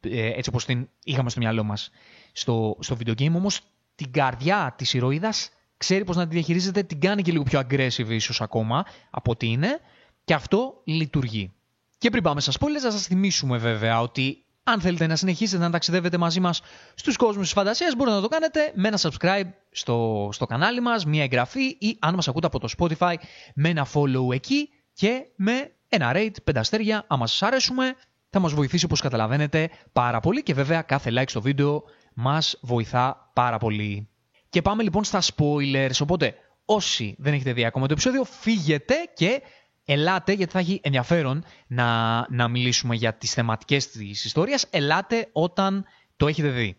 ε, 0.00 0.26
έτσι 0.26 0.48
όπως 0.48 0.64
την 0.64 0.88
είχαμε 1.04 1.30
στο 1.30 1.40
μυαλό 1.40 1.62
μας 1.64 1.90
στο, 2.32 2.76
στο 2.80 2.96
video 3.04 3.20
game, 3.20 3.32
όμως 3.34 3.60
την 3.94 4.12
καρδιά 4.12 4.74
της 4.78 4.94
ηρωίδας 4.94 5.50
ξέρει 5.76 6.04
πώς 6.04 6.16
να 6.16 6.28
τη 6.28 6.34
διαχειρίζεται, 6.34 6.82
την 6.82 7.00
κάνει 7.00 7.22
και 7.22 7.32
λίγο 7.32 7.42
πιο 7.42 7.60
aggressive 7.60 8.08
ίσως 8.08 8.40
ακόμα 8.40 8.84
από 9.10 9.30
ό,τι 9.30 9.46
είναι 9.46 9.80
και 10.24 10.34
αυτό 10.34 10.80
λειτουργεί. 10.84 11.52
Και 11.98 12.10
πριν 12.10 12.22
πάμε 12.22 12.40
στα 12.40 12.52
spoilers, 12.52 12.82
να 12.82 12.90
σας 12.90 13.06
θυμίσουμε 13.06 13.58
βέβαια 13.58 14.00
ότι 14.00 14.43
αν 14.64 14.80
θέλετε 14.80 15.06
να 15.06 15.16
συνεχίσετε 15.16 15.62
να 15.62 15.70
ταξιδεύετε 15.70 16.16
μαζί 16.18 16.40
μας 16.40 16.60
στους 16.94 17.16
κόσμους 17.16 17.44
της 17.44 17.52
φαντασίας, 17.52 17.94
μπορείτε 17.94 18.16
να 18.16 18.22
το 18.22 18.28
κάνετε 18.28 18.72
με 18.74 18.88
ένα 18.88 18.98
subscribe 19.00 19.48
στο, 19.70 20.28
στο 20.32 20.46
κανάλι 20.46 20.80
μας, 20.80 21.04
μια 21.04 21.22
εγγραφή 21.22 21.64
ή 21.78 21.96
αν 22.00 22.14
μας 22.14 22.28
ακούτε 22.28 22.46
από 22.46 22.58
το 22.58 22.68
Spotify 22.78 23.14
με 23.54 23.68
ένα 23.68 23.86
follow 23.94 24.34
εκεί 24.34 24.68
και 24.92 25.26
με 25.36 25.72
ένα 25.88 26.12
rate, 26.14 26.42
πέντε 26.44 26.58
αστέρια, 26.58 27.04
άμα 27.06 27.26
σας 27.26 27.42
αρέσουμε, 27.42 27.94
θα 28.30 28.38
μας 28.38 28.52
βοηθήσει 28.52 28.84
όπως 28.84 29.00
καταλαβαίνετε 29.00 29.70
πάρα 29.92 30.20
πολύ 30.20 30.42
και 30.42 30.54
βέβαια 30.54 30.82
κάθε 30.82 31.10
like 31.14 31.28
στο 31.28 31.40
βίντεο 31.40 31.82
μας 32.14 32.58
βοηθά 32.60 33.30
πάρα 33.34 33.58
πολύ. 33.58 34.08
Και 34.48 34.62
πάμε 34.62 34.82
λοιπόν 34.82 35.04
στα 35.04 35.22
spoilers, 35.22 36.00
οπότε 36.02 36.34
όσοι 36.64 37.14
δεν 37.18 37.32
έχετε 37.32 37.52
δει 37.52 37.64
ακόμα 37.64 37.86
το 37.86 37.92
επεισόδιο, 37.92 38.24
φύγετε 38.24 38.94
και 39.14 39.42
ελάτε, 39.84 40.32
γιατί 40.32 40.52
θα 40.52 40.58
έχει 40.58 40.80
ενδιαφέρον 40.82 41.44
να, 41.66 42.18
να 42.30 42.48
μιλήσουμε 42.48 42.94
για 42.94 43.14
τις 43.14 43.32
θεματικές 43.32 43.90
της 43.90 44.24
ιστορίας, 44.24 44.66
ελάτε 44.70 45.28
όταν 45.32 45.84
το 46.16 46.26
έχετε 46.26 46.48
δει. 46.48 46.76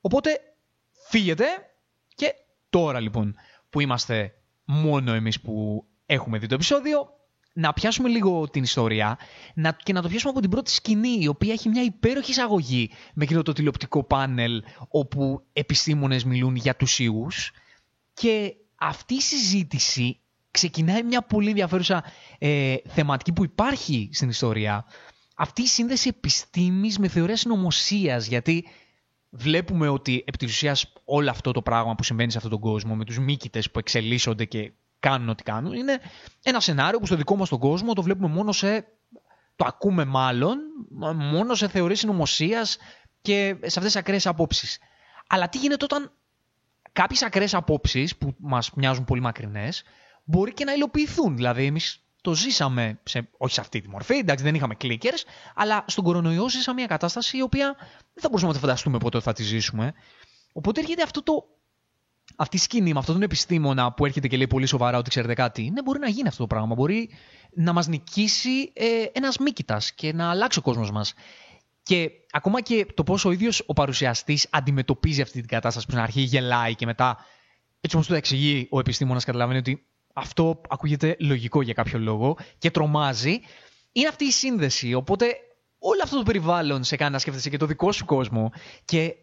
Οπότε 0.00 0.40
φύγετε 1.08 1.44
και 2.14 2.34
τώρα 2.70 3.00
λοιπόν 3.00 3.34
που 3.70 3.80
είμαστε 3.80 4.34
μόνο 4.64 5.12
εμείς 5.12 5.40
που 5.40 5.84
έχουμε 6.06 6.38
δει 6.38 6.46
το 6.46 6.54
επεισόδιο, 6.54 7.08
να 7.52 7.72
πιάσουμε 7.72 8.08
λίγο 8.08 8.48
την 8.50 8.62
ιστορία 8.62 9.18
να, 9.54 9.72
και 9.82 9.92
να 9.92 10.02
το 10.02 10.08
πιάσουμε 10.08 10.30
από 10.30 10.40
την 10.40 10.50
πρώτη 10.50 10.70
σκηνή, 10.70 11.18
η 11.20 11.28
οποία 11.28 11.52
έχει 11.52 11.68
μια 11.68 11.82
υπέροχη 11.82 12.30
εισαγωγή 12.30 12.90
με 13.14 13.24
εκείνο 13.24 13.42
το 13.42 13.52
τηλεοπτικό 13.52 14.04
πάνελ 14.04 14.62
όπου 14.88 15.46
επιστήμονες 15.52 16.24
μιλούν 16.24 16.56
για 16.56 16.76
τους 16.76 16.98
ιούς 16.98 17.52
και 18.14 18.54
αυτή 18.74 19.14
η 19.14 19.20
συζήτηση 19.20 20.21
ξεκινάει 20.52 21.02
μια 21.02 21.22
πολύ 21.22 21.48
ενδιαφέρουσα 21.48 22.04
ε, 22.38 22.74
θεματική 22.88 23.32
που 23.32 23.44
υπάρχει 23.44 24.08
στην 24.12 24.28
ιστορία. 24.28 24.84
Αυτή 25.36 25.62
η 25.62 25.66
σύνδεση 25.66 26.08
επιστήμης 26.08 26.98
με 26.98 27.08
θεωρία 27.08 27.36
συνωμοσίας, 27.36 28.26
γιατί 28.26 28.66
βλέπουμε 29.30 29.88
ότι 29.88 30.24
επί 30.26 30.36
της 30.38 30.52
ουσίας 30.52 30.92
όλο 31.04 31.30
αυτό 31.30 31.52
το 31.52 31.62
πράγμα 31.62 31.94
που 31.94 32.02
συμβαίνει 32.02 32.30
σε 32.30 32.36
αυτόν 32.36 32.52
τον 32.52 32.60
κόσμο, 32.60 32.94
με 32.94 33.04
τους 33.04 33.18
μήκητες 33.18 33.70
που 33.70 33.78
εξελίσσονται 33.78 34.44
και 34.44 34.72
κάνουν 35.00 35.28
ό,τι 35.28 35.42
κάνουν, 35.42 35.72
είναι 35.72 36.00
ένα 36.42 36.60
σενάριο 36.60 36.98
που 36.98 37.06
στο 37.06 37.16
δικό 37.16 37.36
μας 37.36 37.48
τον 37.48 37.58
κόσμο 37.58 37.92
το 37.92 38.02
βλέπουμε 38.02 38.28
μόνο 38.28 38.52
σε... 38.52 38.86
το 39.56 39.64
ακούμε 39.68 40.04
μάλλον, 40.04 40.58
μόνο 41.14 41.54
σε 41.54 41.68
θεωρίες 41.68 41.98
συνωμοσίας 41.98 42.76
και 43.22 43.56
σε 43.60 43.66
αυτές 43.66 43.84
τις 43.84 43.96
ακραίες 43.96 44.26
απόψεις. 44.26 44.78
Αλλά 45.26 45.48
τι 45.48 45.58
γίνεται 45.58 45.84
όταν 45.84 46.12
κάποιες 46.92 47.22
ακραίες 47.22 47.54
απόψεις 47.54 48.16
που 48.16 48.34
μας 48.38 48.72
μοιάζουν 48.72 49.04
πολύ 49.04 49.20
μακρινές 49.20 49.82
μπορεί 50.24 50.52
και 50.52 50.64
να 50.64 50.72
υλοποιηθούν. 50.72 51.36
Δηλαδή, 51.36 51.64
εμείς 51.64 52.02
το 52.22 52.34
ζήσαμε, 52.34 53.00
σε, 53.04 53.28
όχι 53.36 53.54
σε 53.54 53.60
αυτή 53.60 53.80
τη 53.80 53.88
μορφή, 53.88 54.14
εντάξει 54.14 54.44
δεν 54.44 54.54
είχαμε 54.54 54.76
clickers, 54.80 55.22
αλλά 55.54 55.84
στον 55.86 56.04
κορονοϊό 56.04 56.48
ζήσαμε 56.48 56.78
μια 56.78 56.86
κατάσταση 56.86 57.36
η 57.36 57.42
οποία 57.42 57.76
δεν 58.12 58.22
θα 58.22 58.28
μπορούσαμε 58.28 58.52
να 58.52 58.58
τη 58.58 58.64
φανταστούμε 58.64 58.98
πότε 58.98 59.20
θα 59.20 59.32
τη 59.32 59.42
ζήσουμε. 59.42 59.94
Οπότε 60.52 60.80
έρχεται 60.80 61.02
αυτό 61.02 61.22
το, 61.22 61.44
αυτή 62.36 62.56
η 62.56 62.58
σκηνή 62.58 62.92
με 62.92 62.98
αυτόν 62.98 63.14
τον 63.14 63.22
επιστήμονα 63.22 63.92
που 63.92 64.04
έρχεται 64.04 64.28
και 64.28 64.36
λέει 64.36 64.46
πολύ 64.46 64.66
σοβαρά 64.66 64.98
ότι 64.98 65.08
ξέρετε 65.08 65.34
κάτι, 65.34 65.70
ναι 65.70 65.82
μπορεί 65.82 65.98
να 65.98 66.08
γίνει 66.08 66.28
αυτό 66.28 66.40
το 66.40 66.46
πράγμα, 66.46 66.74
μπορεί 66.74 67.10
να 67.54 67.72
μας 67.72 67.86
νικήσει 67.86 68.72
ε, 68.74 69.04
ένας 69.12 69.38
μύκητας 69.38 69.92
και 69.92 70.12
να 70.12 70.30
αλλάξει 70.30 70.58
ο 70.58 70.62
κόσμος 70.62 70.90
μας. 70.90 71.14
Και 71.82 72.10
ακόμα 72.30 72.60
και 72.60 72.86
το 72.94 73.02
πόσο 73.02 73.28
ο 73.28 73.32
ίδιος 73.32 73.62
ο 73.66 73.72
παρουσιαστής 73.72 74.46
αντιμετωπίζει 74.50 75.20
αυτή 75.20 75.38
την 75.38 75.48
κατάσταση 75.48 75.86
που 75.86 75.92
στην 75.92 76.04
αρχή 76.04 76.20
γελάει 76.20 76.74
και 76.74 76.86
μετά 76.86 77.18
έτσι 77.80 77.96
όπως 77.96 78.08
το 78.08 78.14
εξηγεί 78.14 78.66
ο 78.70 78.78
επιστήμονας 78.78 79.24
καταλαβαίνει 79.24 79.58
ότι 79.58 79.86
αυτό 80.12 80.60
ακούγεται 80.68 81.16
λογικό 81.20 81.62
για 81.62 81.72
κάποιο 81.72 81.98
λόγο 81.98 82.36
και 82.58 82.70
τρομάζει. 82.70 83.40
Είναι 83.92 84.08
αυτή 84.08 84.24
η 84.24 84.30
σύνδεση. 84.30 84.94
Οπότε 84.94 85.26
όλο 85.78 86.00
αυτό 86.02 86.16
το 86.16 86.22
περιβάλλον 86.22 86.84
σε 86.84 86.96
κάνει 86.96 87.12
να 87.12 87.18
σκέφτεσαι 87.18 87.50
και 87.50 87.56
το 87.56 87.66
δικό 87.66 87.92
σου 87.92 88.04
κόσμο. 88.04 88.52
Και 88.84 89.14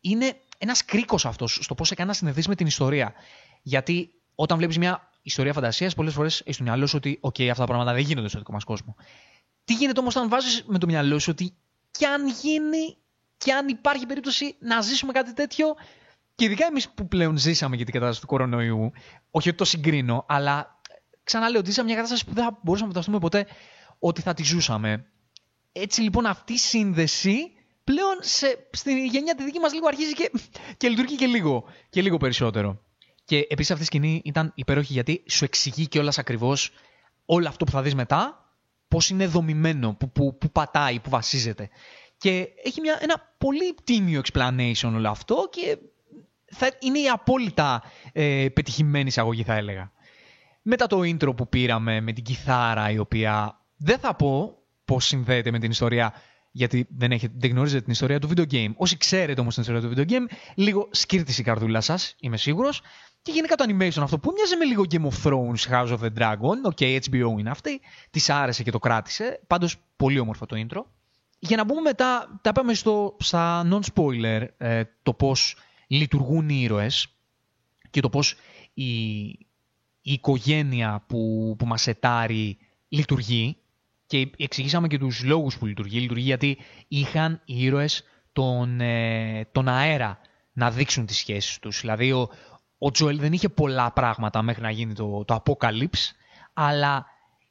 είναι 0.00 0.36
ένας 0.58 0.84
κρίκος 0.84 1.26
αυτός 1.26 1.58
στο 1.62 1.74
πώς 1.74 1.88
σε 1.88 1.94
κάνει 1.94 2.08
να 2.08 2.14
συνδεθεί 2.14 2.48
με 2.48 2.54
την 2.54 2.66
ιστορία. 2.66 3.12
Γιατί 3.62 4.10
όταν 4.34 4.56
βλέπεις 4.58 4.78
μια 4.78 5.10
ιστορία 5.22 5.52
φαντασίας, 5.52 5.94
πολλές 5.94 6.14
φορές 6.14 6.40
έχεις 6.40 6.54
στο 6.54 6.64
μυαλό 6.64 6.86
σου 6.86 6.96
ότι 6.96 7.20
OK, 7.22 7.42
αυτά 7.42 7.60
τα 7.60 7.66
πράγματα 7.66 7.92
δεν 7.92 8.02
γίνονται 8.02 8.28
στο 8.28 8.38
δικό 8.38 8.52
μας 8.52 8.64
κόσμο. 8.64 8.96
Τι 9.64 9.74
γίνεται 9.74 10.00
όμως 10.00 10.16
όταν 10.16 10.28
βάζεις 10.28 10.64
με 10.66 10.78
το 10.78 10.86
μυαλό 10.86 11.18
σου 11.18 11.30
ότι 11.30 11.54
κι 11.90 12.04
αν 12.04 12.28
γίνει, 12.28 12.96
κι 13.36 13.50
αν 13.50 13.68
υπάρχει 13.68 14.06
περίπτωση 14.06 14.56
να 14.58 14.80
ζήσουμε 14.80 15.12
κάτι 15.12 15.32
τέτοιο, 15.34 15.74
και 16.38 16.44
ειδικά 16.44 16.66
εμείς 16.66 16.88
που 16.88 17.08
πλέον 17.08 17.36
ζήσαμε 17.36 17.76
για 17.76 17.84
την 17.84 17.94
κατάσταση 17.94 18.20
του 18.20 18.26
κορονοϊού, 18.26 18.92
όχι 19.30 19.48
ότι 19.48 19.58
το 19.58 19.64
συγκρίνω, 19.64 20.24
αλλά 20.28 20.80
ξαναλέω 21.24 21.60
ότι 21.60 21.68
ζήσαμε 21.68 21.86
μια 21.86 21.96
κατάσταση 21.96 22.24
που 22.24 22.32
δεν 22.32 22.44
θα 22.44 22.58
μπορούσαμε 22.62 22.88
να 22.88 22.92
φανταστούμε 22.92 23.18
ποτέ 23.18 23.46
ότι 23.98 24.20
θα 24.20 24.34
τη 24.34 24.42
ζούσαμε. 24.42 25.06
Έτσι 25.72 26.00
λοιπόν 26.00 26.26
αυτή 26.26 26.52
η 26.52 26.58
σύνδεση 26.58 27.52
πλέον 27.84 28.16
σε, 28.20 28.68
στη 28.70 29.06
γενιά 29.06 29.34
τη 29.34 29.44
δική 29.44 29.58
μας 29.58 29.72
λίγο 29.72 29.86
αρχίζει 29.86 30.12
και, 30.12 30.30
και 30.76 30.88
λειτουργεί 30.88 31.16
και 31.16 31.26
λίγο, 31.26 31.64
και 31.90 32.02
λίγο 32.02 32.16
περισσότερο. 32.16 32.82
Και 33.24 33.46
επίσης 33.48 33.70
αυτή 33.70 33.82
η 33.82 33.86
σκηνή 33.86 34.20
ήταν 34.24 34.52
υπέροχη 34.54 34.92
γιατί 34.92 35.22
σου 35.28 35.44
εξηγεί 35.44 35.86
και 35.86 35.98
όλα 35.98 36.12
ακριβώς 36.16 36.70
όλο 37.24 37.48
αυτό 37.48 37.64
που 37.64 37.70
θα 37.70 37.82
δεις 37.82 37.94
μετά, 37.94 38.52
πώς 38.88 39.10
είναι 39.10 39.26
δομημένο, 39.26 39.94
που, 39.94 40.10
που, 40.10 40.38
που 40.38 40.50
πατάει, 40.50 41.00
που 41.00 41.10
βασίζεται. 41.10 41.68
Και 42.18 42.48
έχει 42.64 42.80
μια, 42.80 42.98
ένα 43.00 43.34
πολύ 43.38 43.74
τίμιο 43.84 44.22
explanation 44.24 44.92
όλο 44.94 45.10
αυτό 45.10 45.48
και 45.50 45.78
θα 46.50 46.70
είναι 46.78 46.98
η 46.98 47.08
απόλυτα 47.08 47.82
ε, 48.12 48.46
πετυχημένη 48.52 49.06
εισαγωγή 49.06 49.42
θα 49.42 49.54
έλεγα. 49.54 49.92
Μετά 50.62 50.86
το 50.86 51.00
intro 51.00 51.36
που 51.36 51.48
πήραμε 51.48 52.00
με 52.00 52.12
την 52.12 52.24
κιθάρα 52.24 52.90
η 52.90 52.98
οποία 52.98 53.60
δεν 53.76 53.98
θα 53.98 54.14
πω 54.14 54.58
πώς 54.84 55.06
συνδέεται 55.06 55.50
με 55.50 55.58
την 55.58 55.70
ιστορία 55.70 56.12
γιατί 56.50 56.86
δεν, 56.96 57.12
έχετε, 57.12 57.34
δεν 57.36 57.50
γνωρίζετε 57.50 57.82
την 57.82 57.92
ιστορία 57.92 58.18
του 58.18 58.28
video 58.28 58.52
game. 58.52 58.72
Όσοι 58.76 58.96
ξέρετε 58.96 59.40
όμως 59.40 59.54
την 59.54 59.62
ιστορία 59.62 59.80
του 59.80 59.92
video 59.96 60.12
game, 60.12 60.34
λίγο 60.54 60.88
σκύρτησε 60.90 61.40
η 61.40 61.44
καρδούλα 61.44 61.80
σας, 61.80 62.14
είμαι 62.20 62.36
σίγουρος. 62.36 62.82
Και 63.22 63.32
γενικά 63.32 63.54
το 63.54 63.64
animation 63.68 64.02
αυτό 64.02 64.18
που 64.18 64.32
μοιάζει 64.36 64.56
με 64.56 64.64
λίγο 64.64 64.84
Game 64.90 65.08
of 65.10 65.28
Thrones, 65.28 65.72
House 65.72 65.98
of 65.98 66.00
the 66.00 66.18
Dragon, 66.18 66.72
ok, 66.72 66.98
HBO 67.10 67.38
είναι 67.38 67.50
αυτή, 67.50 67.80
της 68.10 68.30
άρεσε 68.30 68.62
και 68.62 68.70
το 68.70 68.78
κράτησε, 68.78 69.40
πάντως 69.46 69.76
πολύ 69.96 70.18
όμορφο 70.18 70.46
το 70.46 70.66
intro. 70.66 70.82
Για 71.38 71.56
να 71.56 71.64
μπούμε 71.64 71.80
μετά, 71.80 72.40
τα 72.42 72.52
πάμε 72.52 72.74
στο, 72.74 73.16
στα 73.18 73.68
non-spoiler, 73.70 74.46
ε, 74.56 74.82
το 75.02 75.12
πώς 75.12 75.56
λειτουργούν 75.88 76.48
οι 76.48 76.60
ήρωες 76.62 77.06
και 77.90 78.00
το 78.00 78.08
πώς 78.08 78.34
η, 78.74 79.22
η 80.00 80.12
οικογένεια 80.12 81.04
που, 81.06 81.54
που 81.58 81.66
μας 81.66 81.86
ετάρει 81.86 82.58
λειτουργεί 82.88 83.56
και 84.06 84.30
εξηγήσαμε 84.36 84.88
και 84.88 84.98
τους 84.98 85.24
λόγους 85.24 85.58
που 85.58 85.66
λειτουργεί. 85.66 86.00
Λειτουργεί 86.00 86.24
γιατί 86.24 86.58
είχαν 86.88 87.40
οι 87.44 87.62
ήρωες 87.62 88.04
τον, 88.32 88.80
ε, 88.80 89.48
τον 89.52 89.68
αέρα 89.68 90.18
να 90.52 90.70
δείξουν 90.70 91.06
τις 91.06 91.16
σχέσεις 91.16 91.58
τους. 91.58 91.80
Δηλαδή 91.80 92.12
ο, 92.12 92.28
ο 92.78 92.90
Τζοέλ 92.90 93.18
δεν 93.18 93.32
είχε 93.32 93.48
πολλά 93.48 93.92
πράγματα 93.92 94.42
μέχρι 94.42 94.62
να 94.62 94.70
γίνει 94.70 94.94
το, 94.94 95.24
το 95.24 95.42
Apocalypse, 95.44 96.10
αλλά 96.52 97.06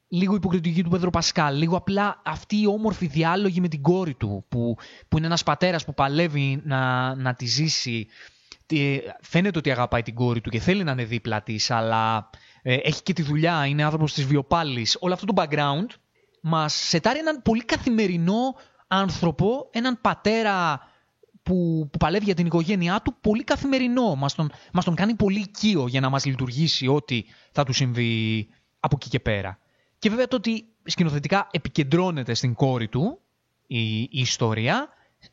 λίγο 0.08 0.36
υποκριτική 0.36 0.84
του 0.84 0.90
Πέδρο 0.90 1.10
Πασκάλ, 1.10 1.58
λίγο 1.58 1.78
απλά 1.78 2.22
αυτή 2.26 2.62
η 2.62 2.68
όμορφη 2.68 3.08
διάλογη 3.08 3.62
με 3.62 3.68
την 3.68 3.82
κόρη 3.82 4.14
του, 4.14 4.46
που, 4.50 4.76
που 5.08 5.18
είναι 5.18 5.26
ένας 5.26 5.44
πατέρας 5.44 5.86
που 5.86 5.94
παλεύει 5.94 6.62
να, 6.64 7.16
να 7.16 7.34
τη 7.34 7.46
ζήσει. 7.46 8.08
Φαίνεται 9.22 9.58
ότι 9.58 9.72
αγαπάει 9.72 10.02
την 10.02 10.14
κόρη 10.14 10.42
του 10.42 10.50
και 10.50 10.60
θέλει 10.60 10.84
να 10.84 10.92
είναι 10.92 11.04
δίπλα 11.04 11.44
της, 11.44 11.72
αλλά 11.72 12.30
ε, 12.62 12.74
έχει 12.74 13.04
και 13.04 13.14
τη 13.14 13.22
δουλειά, 13.22 13.66
είναι 13.66 13.84
άνθρωπος 13.84 14.14
της 14.14 14.26
βιοπάλης. 14.26 14.98
Όλο 15.00 15.14
αυτό 15.14 15.26
το 15.26 15.44
background 15.44 15.88
μας 16.42 16.74
σετάρει 16.74 17.20
έναν 17.20 17.42
πολύ 17.42 17.64
καθημερινό 17.64 18.56
άνθρωπο, 18.88 19.70
έναν 19.72 20.00
πατέρα 20.02 20.80
που, 21.44 21.88
που 21.92 21.98
παλεύει 21.98 22.26
για 22.26 22.34
την 22.34 22.46
οικογένειά 22.46 23.02
του, 23.02 23.18
πολύ 23.22 23.44
καθημερινό. 23.44 24.16
Μας 24.16 24.36
τον, 24.36 24.52
μας 24.74 24.86
τον 24.86 24.96
κάνει 24.96 25.16
πολύ 25.16 25.40
οικείο 25.40 25.88
για 25.88 26.00
να 26.00 26.10
μας 26.10 26.26
λειτουργήσει 26.26 26.88
ό,τι 26.88 27.24
θα 27.52 27.64
του 27.64 27.74
συμβεί 27.74 28.48
από 28.80 28.96
εκεί 29.00 29.10
και 29.10 29.20
πέρα. 29.20 29.60
Και 30.00 30.10
βέβαια 30.10 30.28
το 30.28 30.36
ότι 30.36 30.66
σκηνοθετικά 30.84 31.48
επικεντρώνεται 31.52 32.34
στην 32.34 32.54
κόρη 32.54 32.88
του 32.88 33.20
η, 33.68 34.02
η 34.02 34.10
ιστορία, 34.12 34.90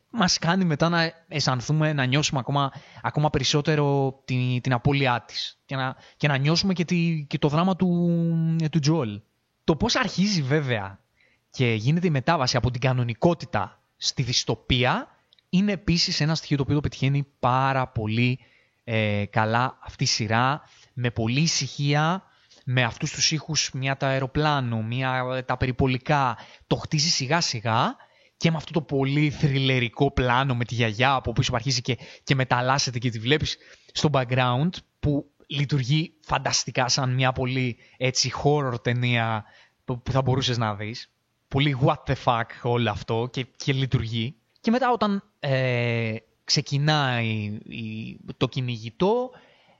μας 0.09 0.37
κάνει 0.37 0.65
μετά 0.65 0.89
να 0.89 1.13
αισθανθούμε, 1.27 1.93
να 1.93 2.05
νιώσουμε 2.05 2.39
ακόμα, 2.39 2.71
ακόμα 3.01 3.29
περισσότερο 3.29 4.15
την, 4.25 4.61
την 4.61 4.73
απώλειά 4.73 5.23
της 5.27 5.59
και 5.65 5.75
να, 5.75 5.95
και 6.17 6.27
να 6.27 6.37
νιώσουμε 6.37 6.73
και, 6.73 6.85
τη, 6.85 7.25
και 7.29 7.37
το 7.37 7.47
δράμα 7.47 7.75
του, 7.75 8.17
του 8.71 8.79
Τζοέλ. 8.79 9.21
Το 9.63 9.75
πώς 9.75 9.95
αρχίζει 9.95 10.41
βέβαια 10.41 10.99
και 11.49 11.73
γίνεται 11.73 12.07
η 12.07 12.09
μετάβαση 12.09 12.57
από 12.57 12.71
την 12.71 12.81
κανονικότητα 12.81 13.81
στη 13.97 14.23
δυστοπία 14.23 15.07
είναι 15.49 15.71
επίσης 15.71 16.21
ένα 16.21 16.35
στοιχείο 16.35 16.57
το 16.57 16.63
οποίο 16.63 16.75
το 16.75 16.81
πετυχαίνει 16.81 17.27
πάρα 17.39 17.87
πολύ 17.87 18.39
ε, 18.83 19.25
καλά 19.29 19.77
αυτή 19.81 20.03
η 20.03 20.07
σειρά 20.07 20.61
με 20.93 21.09
πολλή 21.11 21.39
ησυχία, 21.39 22.23
με 22.67 22.83
αυτούς 22.83 23.11
τους 23.11 23.31
ήχους 23.31 23.69
μια 23.73 23.97
τα 23.97 24.07
αεροπλάνου, 24.07 24.83
μια 24.83 25.43
τα 25.45 25.57
περιπολικά, 25.57 26.37
το 26.67 26.75
χτίζει 26.75 27.09
σιγά 27.09 27.41
σιγά 27.41 27.95
και 28.37 28.51
με 28.51 28.57
αυτό 28.57 28.71
το 28.71 28.81
πολύ 28.81 29.29
θρυλερικό 29.29 30.11
πλάνο 30.11 30.55
με 30.55 30.65
τη 30.65 30.75
γιαγιά 30.75 31.13
από 31.13 31.31
πίσω 31.31 31.55
αρχίζει 31.55 31.81
και, 31.81 31.97
και 32.23 32.35
μεταλλάσσεται 32.35 32.99
και 32.99 33.09
τη 33.09 33.19
βλέπεις 33.19 33.57
στο 33.91 34.09
background 34.11 34.69
που 34.99 35.31
λειτουργεί 35.47 36.13
φανταστικά 36.21 36.87
σαν 36.87 37.13
μια 37.13 37.31
πολύ 37.31 37.77
έτσι 37.97 38.31
horror 38.43 38.83
ταινία 38.83 39.45
που 39.85 40.01
θα 40.11 40.21
μπορούσες 40.21 40.57
να 40.57 40.75
δεις. 40.75 41.09
Πολύ 41.47 41.77
what 41.85 42.11
the 42.11 42.15
fuck 42.23 42.45
όλο 42.61 42.89
αυτό 42.89 43.29
και, 43.31 43.45
και 43.55 43.73
λειτουργεί. 43.73 44.35
Και 44.61 44.71
μετά 44.71 44.91
όταν 44.91 45.23
ε, 45.39 46.15
ξεκινάει 46.43 47.57
το 48.37 48.47
κυνηγητό, 48.47 49.29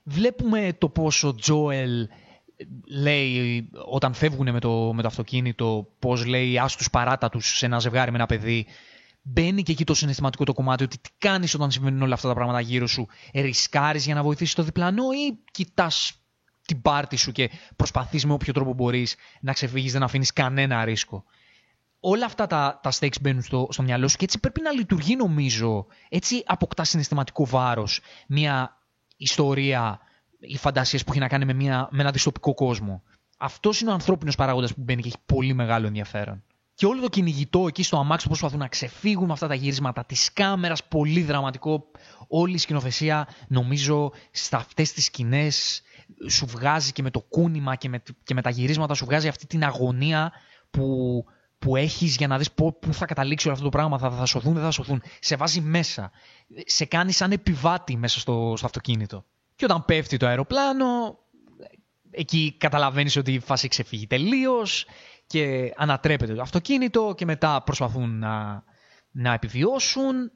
βλέπουμε 0.03 0.75
το 0.77 0.89
πόσο 0.89 1.35
Τζόελ 1.35 2.07
λέει 2.87 3.69
όταν 3.85 4.13
φεύγουν 4.13 4.51
με 4.51 4.59
το, 4.59 4.93
με 4.93 5.01
το 5.01 5.07
αυτοκίνητο, 5.07 5.87
πώς 5.99 6.25
λέει 6.25 6.59
ας 6.59 6.75
τους 6.75 6.89
παράτα 6.89 7.29
τους 7.29 7.57
σε 7.57 7.65
ένα 7.65 7.79
ζευγάρι 7.79 8.11
με 8.11 8.17
ένα 8.17 8.25
παιδί, 8.25 8.65
μπαίνει 9.21 9.63
και 9.63 9.71
εκεί 9.71 9.83
το 9.83 9.93
συναισθηματικό 9.93 10.43
το 10.43 10.53
κομμάτι 10.53 10.83
ότι 10.83 10.97
τι 10.97 11.09
κάνεις 11.17 11.53
όταν 11.53 11.71
συμβαίνουν 11.71 12.01
όλα 12.01 12.13
αυτά 12.13 12.27
τα 12.27 12.33
πράγματα 12.33 12.59
γύρω 12.59 12.87
σου, 12.87 13.07
ρισκάρεις 13.33 14.05
για 14.05 14.15
να 14.15 14.23
βοηθήσεις 14.23 14.55
το 14.55 14.63
διπλανό 14.63 15.03
ή 15.11 15.37
κοιτάς 15.51 16.13
την 16.65 16.81
πάρτη 16.81 17.15
σου 17.15 17.31
και 17.31 17.49
προσπαθείς 17.75 18.25
με 18.25 18.33
όποιο 18.33 18.53
τρόπο 18.53 18.73
μπορείς 18.73 19.15
να 19.41 19.53
ξεφύγεις, 19.53 19.91
δεν 19.91 20.03
αφήνεις 20.03 20.33
κανένα 20.33 20.85
ρίσκο. 20.85 21.23
Όλα 21.99 22.25
αυτά 22.25 22.47
τα, 22.47 22.79
τα 22.83 22.91
stakes 22.99 23.21
μπαίνουν 23.21 23.41
στο, 23.41 23.67
στο 23.71 23.83
μυαλό 23.83 24.07
σου 24.07 24.17
και 24.17 24.23
έτσι 24.23 24.39
πρέπει 24.39 24.61
να 24.61 24.71
λειτουργεί 24.71 25.15
νομίζω. 25.15 25.85
Έτσι 26.09 26.43
αποκτάς 26.45 26.89
συναισθηματικό 26.89 27.45
βάρος 27.45 28.01
μια 28.27 28.81
ιστορία 29.17 29.99
ή 30.39 30.57
φαντασίες 30.57 31.03
που 31.03 31.11
έχει 31.11 31.19
να 31.19 31.27
κάνει 31.27 31.45
με, 31.45 31.53
μια, 31.53 31.87
με 31.91 32.01
ένα 32.01 32.11
δυστοπικό 32.11 32.53
κόσμο. 32.53 33.03
Αυτός 33.37 33.81
είναι 33.81 33.89
ο 33.89 33.93
ανθρώπινος 33.93 34.35
παράγοντας 34.35 34.73
που 34.73 34.81
μπαίνει 34.81 35.01
και 35.01 35.07
έχει 35.07 35.17
πολύ 35.25 35.53
μεγάλο 35.53 35.87
ενδιαφέρον. 35.87 36.43
Και 36.73 36.85
όλο 36.85 37.01
το 37.01 37.09
κυνηγητό 37.09 37.67
εκεί 37.67 37.83
στο 37.83 37.97
αμάξι 37.97 38.23
που 38.23 38.29
προσπαθούν 38.29 38.59
να 38.59 38.67
ξεφύγουν 38.67 39.25
με 39.25 39.33
αυτά 39.33 39.47
τα 39.47 39.53
γυρίσματα 39.53 40.05
της 40.05 40.33
κάμερας, 40.33 40.83
πολύ 40.83 41.21
δραματικό. 41.21 41.85
Όλη 42.27 42.53
η 42.53 42.57
σκηνοθεσία, 42.57 43.27
νομίζω, 43.47 44.11
σε 44.31 44.55
αυτές 44.55 44.93
τις 44.93 45.05
σκηνές 45.05 45.81
σου 46.29 46.45
βγάζει 46.45 46.91
και 46.91 47.01
με 47.01 47.11
το 47.11 47.19
κούνημα 47.21 47.75
και 47.75 47.89
με, 47.89 48.03
και 48.23 48.33
με 48.33 48.41
τα 48.41 48.49
γυρίσματα 48.49 48.93
σου 48.93 49.05
βγάζει 49.05 49.27
αυτή 49.27 49.47
την 49.47 49.63
αγωνία 49.63 50.31
που, 50.69 51.23
που 51.59 51.75
έχεις 51.75 52.15
για 52.15 52.27
να 52.27 52.37
δεις 52.37 52.51
πού 52.51 52.79
θα 52.91 53.05
καταλήξει 53.05 53.47
όλο 53.47 53.55
αυτό 53.55 53.69
το 53.69 53.77
πράγμα, 53.77 53.97
θα, 53.97 54.11
θα 54.11 54.25
σωθούν, 54.25 54.53
δεν 54.53 54.63
θα 54.63 54.71
σωθούν. 54.71 55.01
Σε 55.19 55.35
βάζει 55.35 55.61
μέσα. 55.61 56.11
Σε 56.65 56.85
κάνει 56.85 57.11
σαν 57.11 57.31
επιβάτη 57.31 57.97
μέσα 57.97 58.19
στο, 58.19 58.53
στο 58.57 58.65
αυτοκίνητο. 58.65 59.25
Και 59.55 59.65
όταν 59.65 59.85
πέφτει 59.85 60.17
το 60.17 60.27
αεροπλάνο, 60.27 61.19
εκεί 62.11 62.55
καταλαβαίνεις 62.57 63.15
ότι 63.15 63.33
η 63.33 63.39
φάση 63.39 63.67
ξεφύγει 63.67 64.07
τελείως 64.07 64.85
και 65.27 65.73
ανατρέπεται 65.75 66.33
το 66.33 66.41
αυτοκίνητο 66.41 67.13
και 67.17 67.25
μετά 67.25 67.61
προσπαθούν 67.63 68.19
να, 68.19 68.63
να 69.11 69.33
επιβιώσουν 69.33 70.31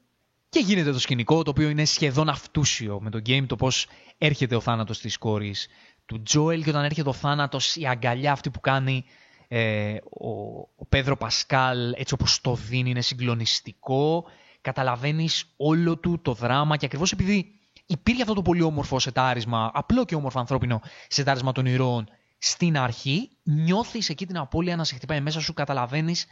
και 0.50 0.60
γίνεται 0.60 0.92
το 0.92 1.00
σκηνικό 1.00 1.44
το 1.44 1.50
οποίο 1.50 1.70
είναι 1.70 1.86
σχεδόν 1.86 2.30
αυτούσιο 2.30 3.02
με 3.02 3.10
το 3.10 3.18
game 3.26 3.46
το 3.48 3.56
πώς 3.56 3.88
έρχεται 4.18 4.56
ο 4.56 4.60
θάνατος 4.60 5.00
της 5.00 5.18
κόρης 5.18 5.68
του 6.06 6.22
Τζόελ 6.22 6.64
και 6.64 6.70
όταν 6.70 6.84
έρχεται 6.84 7.10
ο 7.10 7.14
θάνατος 7.14 7.76
η 7.76 7.88
αγκαλιά 7.88 8.32
αυτή 8.32 8.50
που 8.50 8.60
κάνει 8.60 9.06
ε, 9.48 9.96
ο, 10.10 10.30
ο 10.76 10.86
Πέδρο 10.90 11.18
Πασκάλ 11.18 11.94
έτσι 11.98 12.14
όπως 12.14 12.42
το 12.42 12.56
δίνει 12.56 12.90
είναι 12.90 13.02
συγκλονιστικό. 13.02 14.26
Καταλαβαίνεις 14.62 15.54
όλο 15.58 15.98
του 15.98 16.22
το 16.22 16.34
δράμα 16.34 16.78
και 16.78 16.86
ακριβώς 16.86 17.12
επειδή 17.12 17.59
υπήρχε 17.90 18.22
αυτό 18.22 18.34
το 18.34 18.42
πολύ 18.42 18.62
όμορφο 18.62 19.00
σετάρισμα, 19.00 19.72
απλό 19.74 20.06
και 20.06 20.16
όμορφο 20.16 20.40
ανθρώπινο 20.40 20.82
σετάρισμα 21.08 21.52
των 21.52 21.66
ηρώων 21.66 22.08
στην 22.38 22.78
αρχή, 22.78 23.30
νιώθεις 23.44 24.10
εκεί 24.10 24.26
την 24.26 24.38
απώλεια 24.38 24.76
να 24.76 24.84
σε 24.84 24.96
χτυπάει 24.96 25.22
μέσα 25.22 25.42
σου, 25.42 25.54
καταλαβαίνεις 25.54 26.26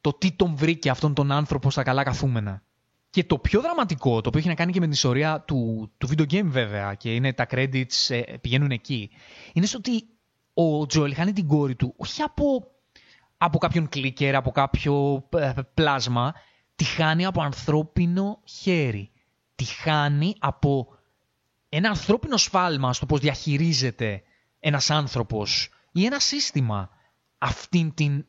το 0.00 0.12
τι 0.12 0.32
τον 0.32 0.56
βρήκε 0.56 0.90
αυτόν 0.90 1.14
τον 1.14 1.32
άνθρωπο 1.32 1.70
στα 1.70 1.82
καλά 1.82 2.02
καθούμενα. 2.02 2.62
Και 3.10 3.24
το 3.24 3.38
πιο 3.38 3.60
δραματικό, 3.60 4.20
το 4.20 4.28
οποίο 4.28 4.38
έχει 4.40 4.48
να 4.48 4.54
κάνει 4.54 4.72
και 4.72 4.78
με 4.78 4.84
την 4.84 4.94
ιστορία 4.94 5.40
του, 5.40 5.90
του 5.98 6.08
video 6.08 6.32
game 6.32 6.44
βέβαια 6.44 6.94
και 6.94 7.14
είναι 7.14 7.32
τα 7.32 7.46
credits 7.50 8.08
ε, 8.08 8.20
πηγαίνουν 8.40 8.70
εκεί, 8.70 9.10
είναι 9.52 9.66
στο 9.66 9.78
ότι 9.78 10.08
ο 10.54 10.86
Τζοέλ 10.86 11.14
χάνει 11.14 11.32
την 11.32 11.46
κόρη 11.46 11.74
του 11.74 11.94
όχι 11.96 12.22
από, 12.22 12.66
από 13.36 13.58
κάποιον 13.58 13.88
κλίκερ, 13.88 14.34
από 14.34 14.50
κάποιο 14.50 15.24
ε, 15.36 15.52
πλάσμα, 15.74 16.34
τη 16.76 16.84
χάνει 16.84 17.24
από 17.24 17.42
ανθρώπινο 17.42 18.40
χέρι. 18.44 19.10
Τη 19.58 19.64
χάνει 19.64 20.34
από 20.38 20.88
ένα 21.68 21.88
ανθρώπινο 21.88 22.36
σφάλμα 22.36 22.92
στο 22.92 23.06
πώς 23.06 23.20
διαχειρίζεται 23.20 24.22
ένας 24.60 24.90
άνθρωπος 24.90 25.70
ή 25.92 26.04
ένα 26.04 26.18
σύστημα 26.18 26.90
αυτήν 27.38 27.94
την 27.94 28.24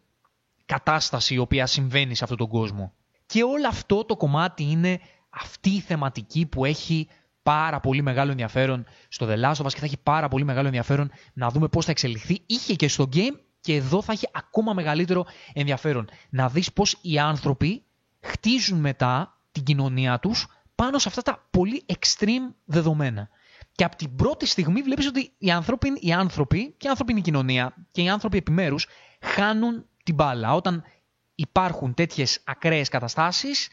κατάσταση 0.65 1.33
η 1.33 1.37
οποία 1.37 1.65
συμβαίνει 1.65 2.15
σε 2.15 2.23
αυτόν 2.23 2.37
τον 2.37 2.47
κόσμο. 2.47 2.93
Και 3.25 3.43
όλο 3.43 3.67
αυτό 3.67 4.05
το 4.05 4.17
κομμάτι 4.17 4.63
είναι 4.63 4.99
αυτή 5.29 5.69
η 5.69 5.79
θεματική 5.79 6.45
που 6.45 6.65
έχει 6.65 7.07
πάρα 7.43 7.79
πολύ 7.79 8.01
μεγάλο 8.01 8.31
ενδιαφέρον 8.31 8.85
στο 9.07 9.27
The 9.29 9.39
Last 9.43 9.55
of 9.55 9.65
Us 9.65 9.73
και 9.73 9.79
θα 9.79 9.85
έχει 9.85 9.97
πάρα 9.97 10.27
πολύ 10.27 10.43
μεγάλο 10.43 10.65
ενδιαφέρον 10.65 11.11
να 11.33 11.49
δούμε 11.49 11.67
πώς 11.67 11.85
θα 11.85 11.91
εξελιχθεί. 11.91 12.41
Είχε 12.45 12.75
και 12.75 12.87
στο 12.87 13.09
game 13.13 13.39
και 13.61 13.75
εδώ 13.75 14.01
θα 14.01 14.11
έχει 14.11 14.27
ακόμα 14.33 14.73
μεγαλύτερο 14.73 15.25
ενδιαφέρον. 15.53 16.09
Να 16.29 16.49
δεις 16.49 16.73
πώς 16.73 16.97
οι 17.01 17.19
άνθρωποι 17.19 17.83
χτίζουν 18.19 18.79
μετά 18.79 19.41
την 19.51 19.63
κοινωνία 19.63 20.19
τους 20.19 20.47
πάνω 20.79 20.97
σε 20.97 21.07
αυτά 21.07 21.21
τα 21.21 21.47
πολύ 21.51 21.85
extreme 21.85 22.53
δεδομένα. 22.65 23.29
Και 23.71 23.83
από 23.83 23.95
την 23.95 24.15
πρώτη 24.15 24.45
στιγμή 24.45 24.81
βλέπεις 24.81 25.07
ότι 25.07 25.31
οι 25.37 25.51
άνθρωποι, 25.51 25.97
οι 25.99 26.11
άνθρωποι 26.11 26.75
και 26.77 26.87
η 26.87 26.89
ανθρώπινη 26.89 27.21
κοινωνία 27.21 27.75
και 27.91 28.01
οι 28.01 28.09
άνθρωποι 28.09 28.37
επιμέρους 28.37 28.87
χάνουν 29.21 29.85
την 30.03 30.15
μπάλα. 30.15 30.53
Όταν 30.53 30.83
υπάρχουν 31.35 31.93
τέτοιες 31.93 32.41
ακραίες 32.43 32.89
καταστάσεις, 32.89 33.67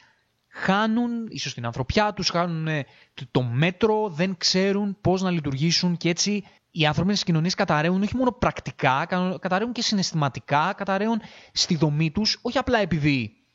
χάνουν 0.48 1.26
ίσως 1.28 1.54
την 1.54 1.66
ανθρωπιά 1.66 2.12
τους, 2.12 2.28
χάνουν 2.28 2.66
ε, 2.68 2.84
το 3.30 3.42
μέτρο, 3.42 4.08
δεν 4.08 4.36
ξέρουν 4.36 4.96
πώς 5.00 5.22
να 5.22 5.30
λειτουργήσουν 5.30 5.96
και 5.96 6.08
έτσι 6.08 6.44
οι 6.70 6.86
ανθρώπινες 6.86 7.24
κοινωνίες 7.24 7.54
καταραίουν 7.54 8.02
όχι 8.02 8.16
μόνο 8.16 8.32
πρακτικά, 8.32 9.06
καταραίουν 9.40 9.72
και 9.72 9.82
συναισθηματικά, 9.82 10.72
καταραίουν 10.76 11.20
στη 11.52 11.76
δομή 11.76 12.10
τους, 12.10 12.38
όχι 12.42 12.58
απλά 12.58 12.78
επειδή 12.78 13.45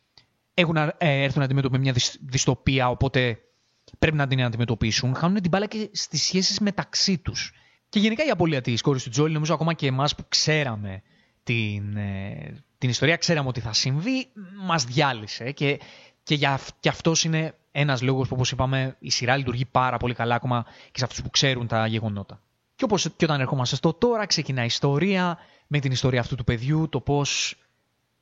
έχουν 0.53 0.75
ε, 0.77 0.93
έρθουν 0.97 1.39
να 1.39 1.45
αντιμετωπίσουν 1.45 1.83
μια 1.83 1.95
δυστοπία, 2.21 2.89
οπότε 2.89 3.37
πρέπει 3.99 4.17
να 4.17 4.27
την 4.27 4.43
αντιμετωπίσουν, 4.43 5.15
χάνουν 5.15 5.41
την 5.41 5.49
μπάλα 5.49 5.67
και 5.67 5.89
στις 5.93 6.23
σχέσεις 6.23 6.59
μεταξύ 6.59 7.17
τους. 7.17 7.53
Και 7.89 7.99
γενικά 7.99 8.25
η 8.25 8.29
απώλεια 8.29 8.61
της 8.61 8.81
κόρης 8.81 9.03
του 9.03 9.09
Τζόλι, 9.09 9.33
νομίζω 9.33 9.53
ακόμα 9.53 9.73
και 9.73 9.87
εμάς 9.87 10.15
που 10.15 10.25
ξέραμε 10.29 11.01
την, 11.43 11.97
ε, 11.97 12.63
την 12.77 12.89
ιστορία, 12.89 13.15
ξέραμε 13.15 13.47
ότι 13.47 13.59
θα 13.59 13.73
συμβεί, 13.73 14.27
μας 14.65 14.83
διάλυσε 14.83 15.51
και, 15.51 15.79
και, 16.23 16.35
για, 16.35 16.59
και 16.79 16.89
αυτός 16.89 17.23
είναι 17.23 17.55
ένας 17.71 18.01
λόγος 18.01 18.27
που 18.27 18.33
όπως 18.35 18.51
είπαμε 18.51 18.95
η 18.99 19.09
σειρά 19.09 19.37
λειτουργεί 19.37 19.65
πάρα 19.65 19.97
πολύ 19.97 20.13
καλά 20.13 20.35
ακόμα 20.35 20.65
και 20.91 20.99
σε 20.99 21.03
αυτούς 21.05 21.21
που 21.21 21.29
ξέρουν 21.29 21.67
τα 21.67 21.87
γεγονότα. 21.87 22.41
Και 22.75 22.83
όπως 22.83 23.09
και 23.17 23.25
όταν 23.25 23.39
ερχόμαστε 23.39 23.75
στο 23.75 23.93
τώρα 23.93 24.25
ξεκινά 24.25 24.61
η 24.61 24.65
ιστορία 24.65 25.37
με 25.67 25.79
την 25.79 25.91
ιστορία 25.91 26.19
αυτού 26.19 26.35
του 26.35 26.43
παιδιού, 26.43 26.89
το 26.89 26.99
πώς 26.99 27.55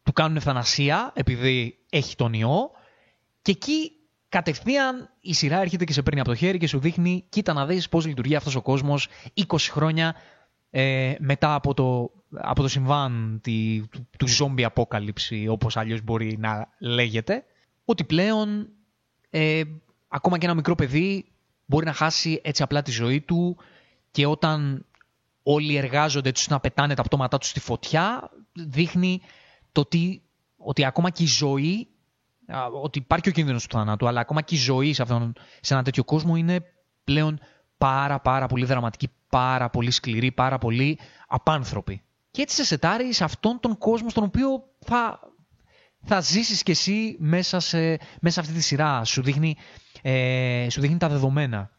του 0.04 0.14
κάνουν 0.14 0.38
ευθανασία 0.38 1.12
επειδή 1.16 1.80
έχει 1.90 2.16
τον 2.16 2.34
ιό 2.34 2.72
και 3.42 3.52
εκεί 3.52 3.92
κατευθείαν 4.30 5.10
η 5.22 5.34
σειρά 5.34 5.62
έρχεται 5.62 5.84
και 5.84 5.94
σε 5.94 6.02
παίρνει 6.02 6.20
από 6.20 6.30
το 6.30 6.36
χέρι 6.36 6.58
και 6.58 6.68
σου 6.68 6.80
δείχνει 6.80 7.26
κοίτα 7.30 7.54
να 7.54 7.66
δεις 7.66 7.90
πώς 7.90 8.06
λειτουργεί 8.06 8.36
αυτός 8.36 8.56
ο 8.56 8.62
κόσμος 8.62 9.08
20 9.48 9.58
χρόνια 9.60 10.16
ε, 10.70 11.14
μετά 11.20 11.54
από 11.54 11.74
το, 11.74 12.12
από 12.32 12.62
το 12.62 12.68
συμβάν 12.68 13.40
τη, 13.44 13.84
του, 13.92 14.08
του 14.18 14.28
zombie 14.40 14.62
απόκαλυψη 14.62 15.48
όπως 15.48 15.78
αλλιώς 15.78 16.02
μπορεί 16.02 16.38
να 16.40 16.70
λέγεται 16.80 17.44
ότι 17.86 18.04
πλέον 18.04 18.70
ε, 19.30 19.62
ακόμα 20.08 20.38
και 20.38 20.46
ένα 20.46 20.56
μικρό 20.56 20.76
παιδί 20.76 21.26
μπορεί 21.66 21.86
να 21.86 21.94
χάσει 21.94 22.42
έτσι 22.44 22.64
απλά 22.64 22.82
τη 22.82 22.92
ζωή 22.92 23.22
του 23.22 23.58
και 24.12 24.26
όταν 24.26 24.86
όλοι 25.44 25.76
εργάζονται 25.76 26.30
έτσι 26.30 26.52
να 26.52 26.60
πετάνε 26.60 26.94
τα 26.94 27.04
πτώματά 27.04 27.38
τους 27.38 27.50
στη 27.50 27.60
φωτιά 27.60 28.32
δείχνει 28.54 29.22
το 29.72 29.82
ότι, 29.82 30.22
ότι 30.58 30.86
ακόμα 30.86 31.10
και 31.10 31.24
η 31.24 31.28
ζωή 31.28 31.88
ότι 32.82 33.00
υπάρχει 33.00 33.30
ο 33.30 33.32
κίνδυνος 33.32 33.68
του 33.68 33.78
θανάτου 33.78 34.08
αλλά 34.08 34.20
ακόμα 34.20 34.42
και 34.42 34.56
η 34.56 34.58
ζωή 34.58 34.94
σε, 34.94 35.02
αυτόν, 35.02 35.34
σε 35.62 35.74
ένα 35.74 35.84
τέτοιο 35.84 36.04
κόσμο 36.04 36.36
είναι 36.36 36.62
πλέον 37.04 37.40
πάρα 37.78 38.20
πάρα 38.20 38.48
πολύ 38.48 38.66
δραματική, 38.66 39.10
πάρα 39.30 39.70
πολύ 39.70 39.92
σκληρή, 39.92 40.32
πάρα 40.32 40.58
πολύ 40.58 41.00
απάνθρωπη. 41.28 42.02
Και 42.32 42.42
έτσι 42.42 42.56
σε 42.56 42.66
σετάρει 42.66 43.14
σε 43.14 43.24
αυτόν 43.24 43.60
τον 43.60 43.78
κόσμο 43.78 44.10
στον 44.10 44.24
οποίο 44.24 44.64
θα, 44.80 45.20
θα 46.06 46.20
ζήσεις 46.20 46.64
κι 46.64 46.72
εσύ 46.72 47.16
μέσα 47.20 47.60
σε, 47.60 48.00
μέσα 48.22 48.40
αυτή 48.40 48.54
τη 48.54 48.62
σειρά. 48.62 49.04
Σου 49.04 49.22
δείχνει, 49.22 49.56
ε, 50.02 50.68
σου 50.70 50.82
δείχνει 50.82 50.98
τα 50.98 51.10
δεδομένα. 51.10 51.72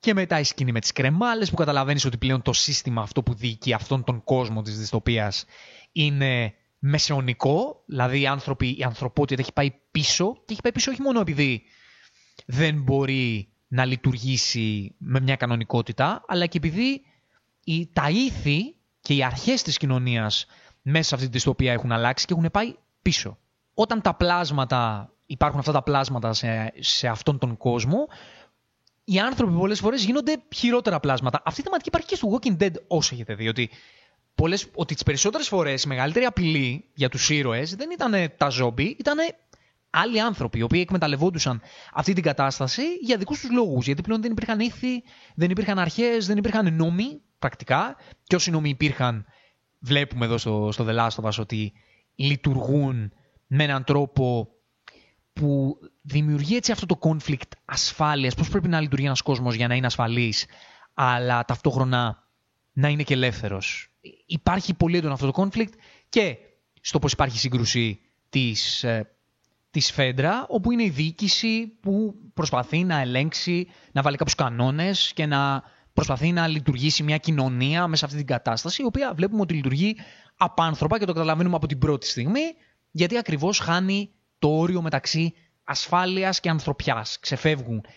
Και 0.00 0.14
μετά 0.14 0.38
η 0.38 0.44
σκηνή 0.44 0.72
με 0.72 0.80
τις 0.80 0.92
κρεμάλες 0.92 1.50
που 1.50 1.56
καταλαβαίνεις 1.56 2.04
ότι 2.04 2.16
πλέον 2.16 2.42
το 2.42 2.52
σύστημα 2.52 3.02
αυτό 3.02 3.22
που 3.22 3.34
διοικεί 3.34 3.72
αυτόν 3.72 4.04
τον 4.04 4.24
κόσμο 4.24 4.62
της 4.62 4.78
δυστοπίας 4.78 5.44
είναι 5.92 6.54
μεσαιωνικό, 6.78 7.82
δηλαδή 7.86 8.20
οι 8.20 8.26
άνθρωποι, 8.26 8.76
η 8.78 8.82
ανθρωπότητα 8.82 9.40
έχει 9.40 9.52
πάει 9.52 9.70
πίσω 9.90 10.32
και 10.44 10.52
έχει 10.52 10.60
πάει 10.62 10.72
πίσω 10.72 10.90
όχι 10.90 11.02
μόνο 11.02 11.20
επειδή 11.20 11.62
δεν 12.46 12.82
μπορεί 12.82 13.52
να 13.68 13.84
λειτουργήσει 13.84 14.94
με 14.98 15.20
μια 15.20 15.36
κανονικότητα, 15.36 16.24
αλλά 16.26 16.46
και 16.46 16.56
επειδή 16.56 17.02
οι, 17.64 17.90
τα 17.92 18.10
ήθη 18.10 18.76
και 19.00 19.14
οι 19.14 19.22
αρχές 19.24 19.62
της 19.62 19.76
κοινωνίας 19.76 20.46
μέσα 20.82 21.08
σε 21.08 21.14
αυτή 21.14 21.26
τη 21.26 21.32
δυστοπία 21.32 21.72
έχουν 21.72 21.92
αλλάξει 21.92 22.26
και 22.26 22.34
έχουν 22.36 22.50
πάει 22.52 22.74
πίσω. 23.02 23.38
Όταν 23.74 24.00
τα 24.00 24.14
πλάσματα, 24.14 25.12
υπάρχουν 25.26 25.58
αυτά 25.58 25.72
τα 25.72 25.82
πλάσματα 25.82 26.32
σε, 26.32 26.72
σε 26.78 27.08
αυτόν 27.08 27.38
τον 27.38 27.56
κόσμο, 27.56 28.06
οι 29.04 29.18
άνθρωποι 29.18 29.52
πολλές 29.52 29.80
φορές 29.80 30.04
γίνονται 30.04 30.42
χειρότερα 30.54 31.00
πλάσματα. 31.00 31.42
Αυτή 31.44 31.60
η 31.60 31.64
θεματική 31.64 31.88
υπάρχει 31.88 32.08
και 32.08 32.16
στο 32.16 32.28
Walking 32.32 32.62
Dead 32.62 32.72
όσο 32.86 33.14
έχετε 33.14 33.34
δει, 33.34 33.48
ότι, 33.48 33.70
πολλές, 34.38 34.66
ότι 34.74 34.94
τις 34.94 35.02
περισσότερες 35.02 35.48
φορές 35.48 35.82
η 35.82 35.88
μεγαλύτερη 35.88 36.24
απειλή 36.24 36.84
για 36.94 37.08
τους 37.08 37.30
ήρωες 37.30 37.74
δεν 37.74 37.90
ήταν 37.90 38.32
τα 38.36 38.48
ζόμπι, 38.48 38.96
ήταν 38.98 39.18
άλλοι 39.90 40.20
άνθρωποι 40.20 40.58
οι 40.58 40.62
οποίοι 40.62 40.80
εκμεταλλευόντουσαν 40.82 41.60
αυτή 41.92 42.12
την 42.12 42.22
κατάσταση 42.22 42.82
για 43.00 43.16
δικούς 43.16 43.40
τους 43.40 43.50
λόγους. 43.50 43.86
Γιατί 43.86 44.02
πλέον 44.02 44.22
δεν 44.22 44.30
υπήρχαν 44.30 44.60
ήθη, 44.60 45.02
δεν 45.34 45.50
υπήρχαν 45.50 45.78
αρχές, 45.78 46.26
δεν 46.26 46.36
υπήρχαν 46.36 46.74
νόμοι 46.74 47.20
πρακτικά. 47.38 47.96
Και 48.24 48.34
όσοι 48.34 48.50
νόμοι 48.50 48.68
υπήρχαν, 48.68 49.26
βλέπουμε 49.78 50.24
εδώ 50.24 50.38
στο, 50.38 50.68
στο 50.72 50.86
The 50.88 51.08
ότι 51.38 51.72
λειτουργούν 52.14 53.12
με 53.46 53.64
έναν 53.64 53.84
τρόπο 53.84 54.48
που 55.32 55.76
δημιουργεί 56.02 56.56
έτσι 56.56 56.72
αυτό 56.72 56.86
το 56.86 56.98
conflict 57.00 57.50
ασφάλειας, 57.64 58.34
πώς 58.34 58.48
πρέπει 58.48 58.68
να 58.68 58.80
λειτουργεί 58.80 59.06
ένας 59.06 59.22
κόσμος 59.22 59.54
για 59.54 59.68
να 59.68 59.74
είναι 59.74 59.86
ασφαλής, 59.86 60.46
αλλά 60.94 61.44
ταυτόχρονα 61.44 62.27
να 62.78 62.88
είναι 62.88 63.02
και 63.02 63.14
ελεύθερος. 63.14 63.90
Υπάρχει 64.26 64.74
πολύ 64.74 64.96
έντονο 64.96 65.14
αυτό 65.14 65.30
το 65.30 65.42
conflict 65.42 65.72
και 66.08 66.36
στο 66.80 66.98
πώς 66.98 67.12
υπάρχει 67.12 67.38
σύγκρουση 67.38 68.00
της 68.28 68.84
ε, 68.84 69.12
της 69.70 69.90
Φέντρα, 69.90 70.46
όπου 70.48 70.72
είναι 70.72 70.82
η 70.82 70.88
διοίκηση 70.88 71.66
που 71.80 72.14
προσπαθεί 72.34 72.84
να 72.84 73.00
ελέγξει, 73.00 73.68
να 73.92 74.02
βάλει 74.02 74.16
κάποιους 74.16 74.36
κανόνες 74.36 75.12
και 75.14 75.26
να 75.26 75.62
προσπαθεί 75.92 76.32
να 76.32 76.46
λειτουργήσει 76.46 77.02
μια 77.02 77.16
κοινωνία 77.16 77.86
μέσα 77.86 77.96
σε 77.96 78.04
αυτή 78.04 78.16
την 78.16 78.26
κατάσταση, 78.26 78.82
η 78.82 78.84
οποία 78.84 79.14
βλέπουμε 79.14 79.40
ότι 79.40 79.54
λειτουργεί 79.54 79.96
απάνθρωπα 80.36 80.98
και 80.98 81.04
το 81.04 81.12
καταλαβαίνουμε 81.12 81.56
από 81.56 81.66
την 81.66 81.78
πρώτη 81.78 82.06
στιγμή, 82.06 82.42
γιατί 82.90 83.18
ακριβώς 83.18 83.58
χάνει 83.58 84.10
το 84.38 84.48
όριο 84.48 84.82
μεταξύ 84.82 85.34
ασφάλειας 85.64 86.40
και 86.40 86.48
ανθρωπιάς. 86.48 87.18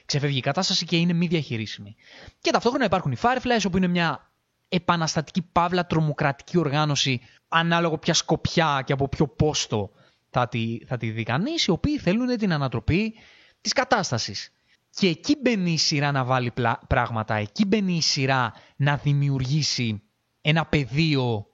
Ξεφεύγει 0.06 0.38
η 0.38 0.42
κατάσταση 0.42 0.86
και 0.86 0.98
είναι 0.98 1.14
μη 1.14 1.28
διαχειρίσιμη. 1.28 1.96
Και 2.42 2.52
ταυτόχρονα 2.52 2.86
υπάρχουν 2.86 3.12
οι 3.12 3.18
Fireflies, 3.22 3.64
όπου 3.66 3.78
είναι 3.78 3.88
μια 3.88 4.31
επαναστατική 4.74 5.42
παύλα 5.42 5.86
τρομοκρατική 5.86 6.58
οργάνωση, 6.58 7.22
ανάλογο 7.48 7.98
ποια 7.98 8.14
σκοπιά 8.14 8.84
και 8.86 8.94
από 8.94 9.08
ποιο 9.08 9.28
πόστο 9.28 9.92
θα 10.30 10.48
τη, 10.48 10.78
θα 10.86 10.98
τη 10.98 11.10
δει 11.10 11.24
κανείς, 11.24 11.66
οι 11.66 11.72
οποίοι 11.72 11.98
θέλουν 11.98 12.38
την 12.38 12.54
ανατροπή 12.54 13.14
της 13.62 13.74
κατάστασης. 13.74 14.52
Και 14.90 15.08
εκεί 15.08 15.36
μπαίνει 15.42 15.72
η 15.72 15.78
σειρά 15.78 16.12
να 16.12 16.24
βάλει 16.24 16.54
πράγματα, 16.88 17.36
εκεί 17.36 17.66
μπαίνει 17.66 17.94
η 17.94 18.02
σειρά 18.02 18.54
να 18.76 18.96
δημιουργήσει 18.96 20.02
ένα 20.42 20.66
πεδίο 20.66 21.46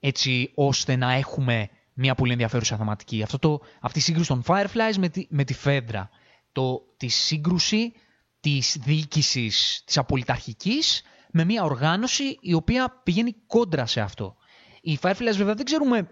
έτσι 0.00 0.52
ώστε 0.54 0.96
να 0.96 1.12
έχουμε 1.12 1.68
μια 1.94 2.14
πολύ 2.14 2.32
ενδιαφέρουσα 2.32 2.76
θεματική. 2.76 3.22
Αυτό 3.22 3.38
το, 3.38 3.60
αυτή 3.80 3.98
η 3.98 4.02
σύγκρουση 4.02 4.28
των 4.28 4.42
Fireflies 4.46 4.96
με 4.98 5.08
τη, 5.08 5.26
με 5.30 5.44
τη 5.44 5.54
Φέντρα. 5.54 6.10
Το, 6.52 6.82
τη 6.96 7.08
σύγκρουση 7.08 7.92
της 8.40 8.76
διοίκησης 8.80 9.82
της 9.86 9.98
απολυταρχικής 9.98 11.02
με 11.32 11.44
μια 11.44 11.64
οργάνωση 11.64 12.38
η 12.40 12.54
οποία 12.54 13.00
πηγαίνει 13.02 13.34
κόντρα 13.46 13.86
σε 13.86 14.00
αυτό. 14.00 14.36
Οι 14.80 14.98
Fireflies 15.02 15.34
βέβαια 15.36 15.54
δεν 15.54 15.64
ξέρουμε 15.64 16.08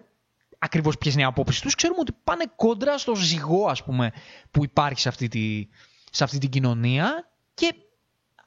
ακριβώς 0.59 0.99
ποιες 0.99 1.13
είναι 1.13 1.23
οι 1.23 1.27
απόψεις 1.27 1.61
τους, 1.61 1.75
ξέρουμε 1.75 2.01
ότι 2.01 2.13
πάνε 2.25 2.45
κόντρα 2.57 2.99
στο 2.99 3.15
ζυγό 3.15 3.67
ας 3.67 3.85
πούμε 3.85 4.13
που 4.51 4.65
υπάρχει 4.65 5.01
σε 5.01 5.09
αυτή, 5.09 5.29
τη, 5.29 5.69
σε 6.11 6.25
αυτή 6.25 6.39
την 6.39 6.51
κοινωνία 6.51 7.31
και 7.55 7.75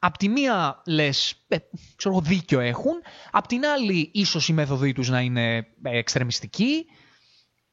Απ' 0.06 0.18
τη 0.18 0.30
μία 0.30 0.82
λες, 0.86 1.46
ε, 1.48 1.58
ξέρω 1.96 2.22
δίκιο 2.22 2.60
έχουν, 2.60 2.94
απ' 3.32 3.48
την 3.48 3.66
άλλη 3.66 4.10
ίσως 4.14 4.48
η 4.48 4.54
μέθοδοι 4.54 4.94
τους 4.94 5.10
να 5.10 5.22
είναι 5.22 5.56
ε, 5.58 5.98
εξτρεμιστική. 5.98 6.86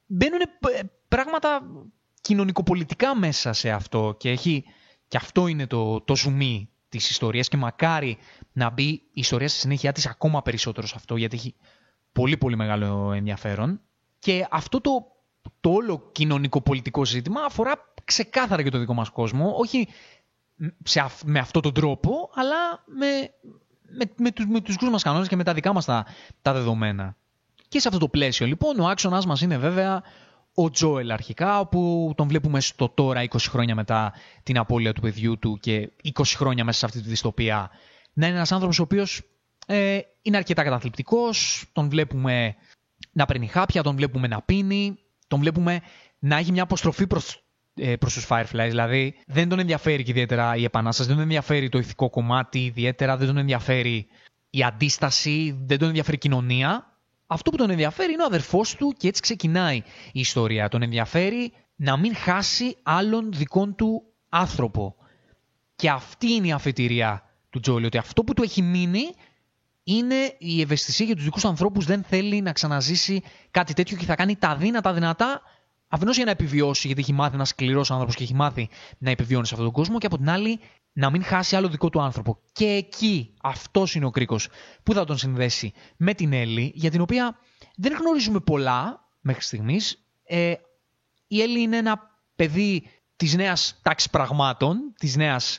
Μπαίνουν 0.07 0.41
ε, 0.41 0.81
πράγματα 1.09 1.61
κοινωνικοπολιτικά 2.21 3.17
μέσα 3.17 3.53
σε 3.53 3.71
αυτό 3.71 4.15
και, 4.19 4.31
έχει, 4.31 4.65
και 5.09 5.17
αυτό 5.17 5.47
είναι 5.47 5.67
το, 5.67 6.01
το 6.01 6.17
ζουμί 6.17 6.69
της 6.89 7.11
ιστορίας 7.11 7.49
και 7.49 7.57
μακάρι 7.57 8.19
να 8.61 8.71
μπει 8.71 8.89
η 8.89 9.11
ιστορία 9.13 9.49
στη 9.49 9.59
συνέχεια 9.59 9.93
της 9.93 10.07
ακόμα 10.07 10.43
περισσότερο 10.43 10.87
σε 10.87 10.95
αυτό 10.97 11.17
γιατί 11.17 11.37
έχει 11.37 11.55
πολύ 12.13 12.37
πολύ 12.37 12.57
μεγάλο 12.57 13.13
ενδιαφέρον 13.13 13.81
και 14.19 14.47
αυτό 14.51 14.81
το, 14.81 14.91
το 15.61 15.71
όλο 15.71 16.09
κοινωνικοπολιτικό 16.13 17.05
ζήτημα 17.05 17.41
αφορά 17.43 17.93
ξεκάθαρα 18.05 18.63
και 18.63 18.71
το 18.71 18.79
δικό 18.79 18.95
μας 18.95 19.11
κόσμο, 19.11 19.55
όχι 19.57 19.89
σε, 20.85 21.07
με 21.25 21.39
αυτόν 21.39 21.63
τον 21.63 21.73
τρόπο, 21.73 22.31
αλλά 22.35 22.85
με, 22.87 23.07
με, 23.83 24.13
με, 24.17 24.31
τους, 24.31 24.47
με 24.47 24.61
τους 24.61 24.77
μας 24.91 25.03
κανόνες 25.03 25.29
και 25.29 25.37
με 25.37 25.45
τα 25.45 25.55
δικά 25.55 25.73
μας 25.73 25.85
τα, 25.85 26.07
τα 26.43 26.53
δεδομένα. 26.53 27.17
Και 27.69 27.81
σε 27.81 27.89
αυτό 27.89 28.01
το 28.01 28.09
πλαίσιο 28.09 28.47
λοιπόν 28.47 28.81
ο 28.81 28.89
άξονας 28.89 29.27
μας 29.27 29.41
είναι 29.41 29.59
βέβαια 29.59 30.03
ο 30.55 30.71
Τζόελ 30.71 31.11
αρχικά, 31.11 31.61
όπου 31.61 32.13
τον 32.17 32.29
βλέπουμε 32.29 32.61
στο 32.61 32.89
τώρα 32.89 33.23
20 33.23 33.37
χρόνια 33.49 33.75
μετά 33.75 34.13
την 34.43 34.59
απώλεια 34.59 34.93
του 34.93 35.01
παιδιού 35.01 35.39
του 35.39 35.59
και 35.61 35.91
20 36.15 36.23
χρόνια 36.25 36.65
μέσα 36.65 36.79
σε 36.79 36.87
αυτή 36.87 37.01
τη 37.01 37.09
δυστοπία 37.09 37.71
να 38.13 38.27
είναι 38.27 38.37
ένας 38.37 38.53
άνθρωπος 38.53 38.79
ο 38.79 38.83
οποίος 38.83 39.23
ε, 39.67 39.99
είναι 40.23 40.37
αρκετά 40.37 40.63
καταθλιπτικός, 40.63 41.65
τον 41.73 41.89
βλέπουμε 41.89 42.55
να 43.13 43.27
παίρνει 43.27 43.47
χάπια, 43.47 43.83
τον 43.83 43.97
βλέπουμε 43.97 44.27
να 44.27 44.43
πίνει, 44.43 44.99
τον 45.29 45.41
βλέπουμε 45.41 45.81
να 46.19 46.37
έχει 46.37 46.53
μια 46.53 46.63
αποστροφή 46.63 47.07
προς 47.07 47.45
ε, 47.75 47.97
προς 47.97 48.15
τους 48.15 48.27
Fireflies. 48.29 48.69
Δηλαδή 48.69 49.15
δεν 49.27 49.49
τον 49.49 49.59
ενδιαφέρει 49.59 50.03
και 50.03 50.11
ιδιαίτερα 50.11 50.57
η 50.57 50.65
επανάσταση, 50.65 51.09
δεν 51.09 51.17
τον 51.17 51.27
ενδιαφέρει 51.27 51.69
το 51.69 51.79
ηθικό 51.79 52.11
κομμάτι 52.11 52.65
ιδιαίτερα, 52.65 53.17
δεν 53.17 53.27
τον 53.27 53.37
ενδιαφέρει 53.37 54.07
η 54.51 54.63
αντίσταση, 54.63 55.59
δεν 55.67 55.79
τον 55.79 55.89
ενδιαφέρει 55.89 56.17
η 56.17 56.21
κοινωνία. 56.21 56.99
Αυτό 57.27 57.51
που 57.51 57.57
τον 57.57 57.71
ενδιαφέρει 57.71 58.13
είναι 58.13 58.23
ο 58.23 58.27
αδερφός 58.27 58.75
του 58.75 58.95
και 58.99 59.09
έτσι 59.09 59.23
ξεκινάει 59.23 59.77
η 60.13 60.21
ιστορία. 60.21 60.69
Τον 60.69 60.83
ενδιαφέρει 60.83 61.53
να 61.77 61.97
μην 61.97 62.15
χάσει 62.15 62.77
άλλον 62.83 63.33
δικών 63.33 63.75
του 63.75 64.03
άνθρωπο. 64.29 64.97
Και 65.77 65.91
αυτή 65.91 66.33
είναι 66.33 66.47
η 66.47 66.53
αφετηρία 66.53 67.30
του 67.51 67.61
Τζόλι, 67.61 67.87
ότι 67.87 67.99
αυτό 67.99 68.25
που 68.25 68.35
του 68.35 68.43
έχει 68.43 68.63
μείνει 68.63 69.15
είναι 69.83 70.35
η 70.39 70.61
ευαισθησία 70.61 71.07
για 71.07 71.15
τους 71.15 71.25
δικούς 71.25 71.45
ανθρώπους, 71.45 71.85
δεν 71.85 72.03
θέλει 72.03 72.41
να 72.41 72.53
ξαναζήσει 72.53 73.23
κάτι 73.51 73.75
τέτοιο 73.75 73.97
και 73.97 74.05
θα 74.05 74.15
κάνει 74.15 74.37
τα 74.37 74.57
δύνατα 74.57 74.93
δυνατά 74.93 75.43
Αφενός 75.93 76.17
για 76.17 76.25
να 76.25 76.31
επιβιώσει, 76.31 76.87
γιατί 76.87 77.03
έχει 77.03 77.13
μάθει 77.13 77.35
ένα 77.35 77.45
σκληρός 77.45 77.91
άνθρωπος 77.91 78.15
και 78.15 78.23
έχει 78.23 78.35
μάθει 78.35 78.69
να 78.99 79.11
επιβιώνει 79.11 79.47
σε 79.47 79.55
αυτόν 79.55 79.73
τον 79.73 79.83
κόσμο, 79.83 79.99
και 79.99 80.07
από 80.07 80.17
την 80.17 80.31
άλλη 80.31 80.61
να 80.93 81.11
μην 81.11 81.25
χάσει 81.25 81.57
άλλο 81.57 81.69
δικό 81.69 81.91
του 81.91 82.01
άνθρωπο. 82.01 82.39
Και 82.53 82.67
εκεί 82.67 83.35
αυτός 83.43 83.95
είναι 83.95 84.05
ο 84.07 84.11
κρίκος 84.11 84.49
που 84.83 84.93
θα 84.93 85.05
τον 85.05 85.19
συνδέσει 85.19 85.73
με 85.97 86.15
την 86.15 86.33
Έλλη, 86.33 86.73
για 86.75 86.91
την 86.91 87.01
οποία 87.01 87.39
δεν 87.77 87.93
γνωρίζουμε 87.93 88.41
πολλά 88.41 89.09
μέχρι 89.21 89.43
στιγμής. 89.43 90.05
Ε, 90.25 90.55
η 91.27 91.43
Έλλη 91.43 91.61
είναι 91.61 91.77
ένα 91.77 92.19
παιδί 92.37 92.91
της 93.17 93.35
νέας 93.35 93.81
τάξης 93.83 94.11
πραγμάτων, 94.11 94.95
της 94.99 95.17
νέας 95.17 95.59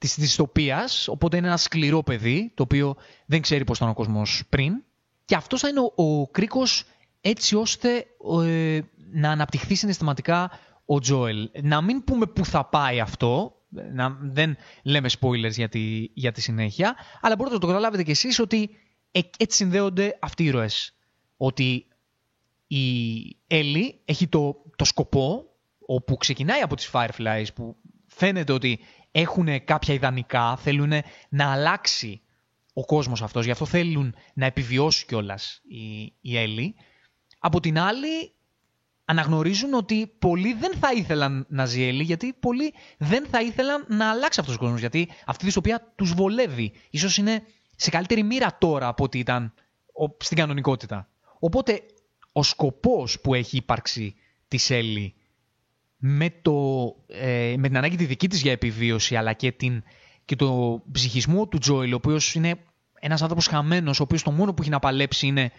της 0.00 0.14
δυστοπίας, 0.18 1.08
οπότε 1.08 1.36
είναι 1.36 1.46
ένα 1.46 1.56
σκληρό 1.56 2.02
παιδί, 2.02 2.52
το 2.54 2.62
οποίο 2.62 2.96
δεν 3.26 3.40
ξέρει 3.40 3.64
πώς 3.64 3.76
ήταν 3.76 3.88
ο 3.88 3.94
κόσμος 3.94 4.42
πριν. 4.48 4.82
Και 5.24 5.34
αυτός 5.34 5.60
θα 5.60 5.68
είναι 5.68 5.80
ο, 5.80 5.92
ο 6.04 6.28
κρίκος 6.28 6.84
έτσι 7.20 7.56
ώστε 7.56 8.06
ε, 8.44 8.80
να 9.12 9.30
αναπτυχθεί 9.30 9.74
συναισθηματικά 9.74 10.50
ο 10.84 10.98
Τζόελ. 10.98 11.50
Να 11.62 11.80
μην 11.80 12.04
πούμε 12.04 12.26
πού 12.26 12.44
θα 12.44 12.64
πάει 12.64 13.00
αυτό, 13.00 13.54
να, 13.92 14.18
δεν 14.20 14.56
λέμε 14.82 15.08
spoilers 15.20 15.52
για 15.52 15.68
τη, 15.68 16.08
για 16.14 16.32
τη 16.32 16.40
συνέχεια, 16.40 16.96
αλλά 17.20 17.36
μπορείτε 17.36 17.54
να 17.54 17.60
το 17.60 17.66
καταλάβετε 17.66 18.02
κι 18.02 18.10
εσείς 18.10 18.38
ότι 18.38 18.70
ε, 19.10 19.20
έτσι 19.38 19.56
συνδέονται 19.56 20.18
αυτοί 20.20 20.42
οι 20.42 20.46
ήρωες. 20.46 20.94
Ότι 21.36 21.86
η 22.66 22.86
Έλλη 23.46 24.00
έχει 24.04 24.26
το, 24.26 24.56
το 24.76 24.84
σκοπό, 24.84 25.44
όπου 25.86 26.16
ξεκινάει 26.16 26.60
από 26.60 26.76
τις 26.76 26.90
Fireflies, 26.92 27.46
που 27.54 27.76
φαίνεται 28.06 28.52
ότι 28.52 28.80
έχουν 29.12 29.64
κάποια 29.64 29.94
ιδανικά, 29.94 30.56
θέλουν 30.56 30.92
να 31.28 31.52
αλλάξει 31.52 32.20
ο 32.72 32.84
κόσμος 32.84 33.22
αυτός, 33.22 33.44
γι' 33.44 33.50
αυτό 33.50 33.66
θέλουν 33.66 34.14
να 34.34 34.46
επιβιώσει 34.46 35.06
κιόλας 35.06 35.60
η, 35.68 36.12
η 36.20 36.38
Έλλη. 36.38 36.74
Από 37.38 37.60
την 37.60 37.78
άλλη, 37.78 38.34
αναγνωρίζουν 39.04 39.74
ότι 39.74 40.06
πολλοί 40.18 40.52
δεν 40.52 40.72
θα 40.80 40.92
ήθελαν 40.92 41.46
να 41.48 41.66
ζει 41.66 41.82
Έλλη, 41.82 42.02
γιατί 42.02 42.32
πολλοί 42.40 42.74
δεν 42.98 43.26
θα 43.26 43.40
ήθελαν 43.40 43.84
να 43.88 44.10
αλλάξει 44.10 44.40
αυτός 44.40 44.54
ο 44.54 44.58
κόσμος. 44.58 44.80
Γιατί 44.80 45.08
αυτή 45.26 45.44
της 45.44 45.56
οποία 45.56 45.92
τους 45.96 46.14
βολεύει. 46.14 46.72
σω 46.98 47.20
είναι 47.20 47.42
σε 47.76 47.90
καλύτερη 47.90 48.22
μοίρα 48.22 48.56
τώρα 48.58 48.88
από 48.88 49.04
ό,τι 49.04 49.18
ήταν 49.18 49.54
στην 50.18 50.36
κανονικότητα. 50.36 51.08
Οπότε 51.38 51.82
ο 52.32 52.42
σκοπός 52.42 53.20
που 53.20 53.34
έχει 53.34 53.56
υπάρξει 53.56 54.14
της 54.48 54.70
Έλλη 54.70 55.14
με, 56.02 56.30
το, 56.42 56.52
ε, 57.06 57.54
με 57.58 57.68
την 57.68 57.76
ανάγκη 57.76 57.96
τη 57.96 58.04
δική 58.04 58.28
της 58.28 58.42
για 58.42 58.52
επιβίωση 58.52 59.16
αλλά 59.16 59.32
και, 59.32 59.52
την, 59.52 59.82
και 60.24 60.36
το 60.36 60.82
ψυχισμό 60.92 61.46
του 61.46 61.58
Τζόιλ 61.58 61.92
ο 61.92 61.96
οποίος 61.96 62.34
είναι 62.34 62.54
ένας 63.00 63.22
άνθρωπος 63.22 63.46
χαμένος 63.46 64.00
ο 64.00 64.02
οποίος 64.02 64.22
το 64.22 64.30
μόνο 64.30 64.54
που 64.54 64.62
έχει 64.62 64.70
να 64.70 64.78
παλέψει 64.78 65.26
είναι 65.26 65.50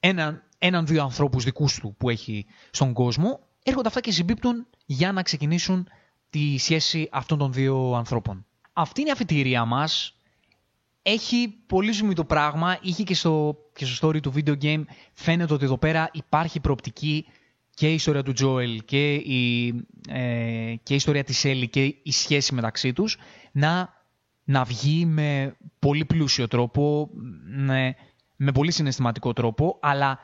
έναν 0.00 0.42
έναν-δύο 0.60 1.02
ανθρώπους 1.02 1.44
δικούς 1.44 1.78
του 1.78 1.94
που 1.98 2.10
έχει 2.10 2.46
στον 2.70 2.92
κόσμο, 2.92 3.40
έρχονται 3.62 3.88
αυτά 3.88 4.00
και 4.00 4.12
συμπίπτουν 4.12 4.66
για 4.86 5.12
να 5.12 5.22
ξεκινήσουν 5.22 5.88
τη 6.30 6.58
σχέση 6.58 7.08
αυτών 7.12 7.38
των 7.38 7.52
δύο 7.52 7.92
ανθρώπων. 7.94 8.46
Αυτή 8.72 9.00
είναι 9.00 9.08
η 9.08 9.12
αφιτηρία 9.12 9.64
μας. 9.64 10.14
Έχει 11.02 11.48
πολύ 11.66 11.92
ζουμί 11.92 12.14
το 12.14 12.24
πράγμα. 12.24 12.78
Είχε 12.82 13.02
και 13.02 13.14
στο, 13.14 13.56
και 13.74 13.84
στο 13.84 14.08
story 14.08 14.20
του 14.20 14.32
video 14.36 14.62
game. 14.62 14.82
Φαίνεται 15.12 15.52
ότι 15.52 15.64
εδώ 15.64 15.78
πέρα 15.78 16.10
υπάρχει 16.12 16.60
προοπτική 16.60 17.26
και 17.80 17.90
η 17.90 17.94
ιστορία 17.94 18.22
του 18.22 18.32
Τζόελ 18.32 18.84
και 18.84 19.14
η, 19.14 19.68
ε, 20.08 20.74
και 20.82 20.92
η 20.92 20.96
ιστορία 20.96 21.24
της 21.24 21.44
Έλλη 21.44 21.68
και 21.68 21.84
η 22.02 22.12
σχέση 22.12 22.54
μεταξύ 22.54 22.92
τους 22.92 23.18
να, 23.52 23.92
να 24.44 24.64
βγει 24.64 25.06
με 25.06 25.56
πολύ 25.78 26.04
πλούσιο 26.04 26.48
τρόπο, 26.48 27.10
με, 27.44 27.94
με 28.36 28.52
πολύ 28.52 28.70
συναισθηματικό 28.70 29.32
τρόπο, 29.32 29.78
αλλά 29.82 30.18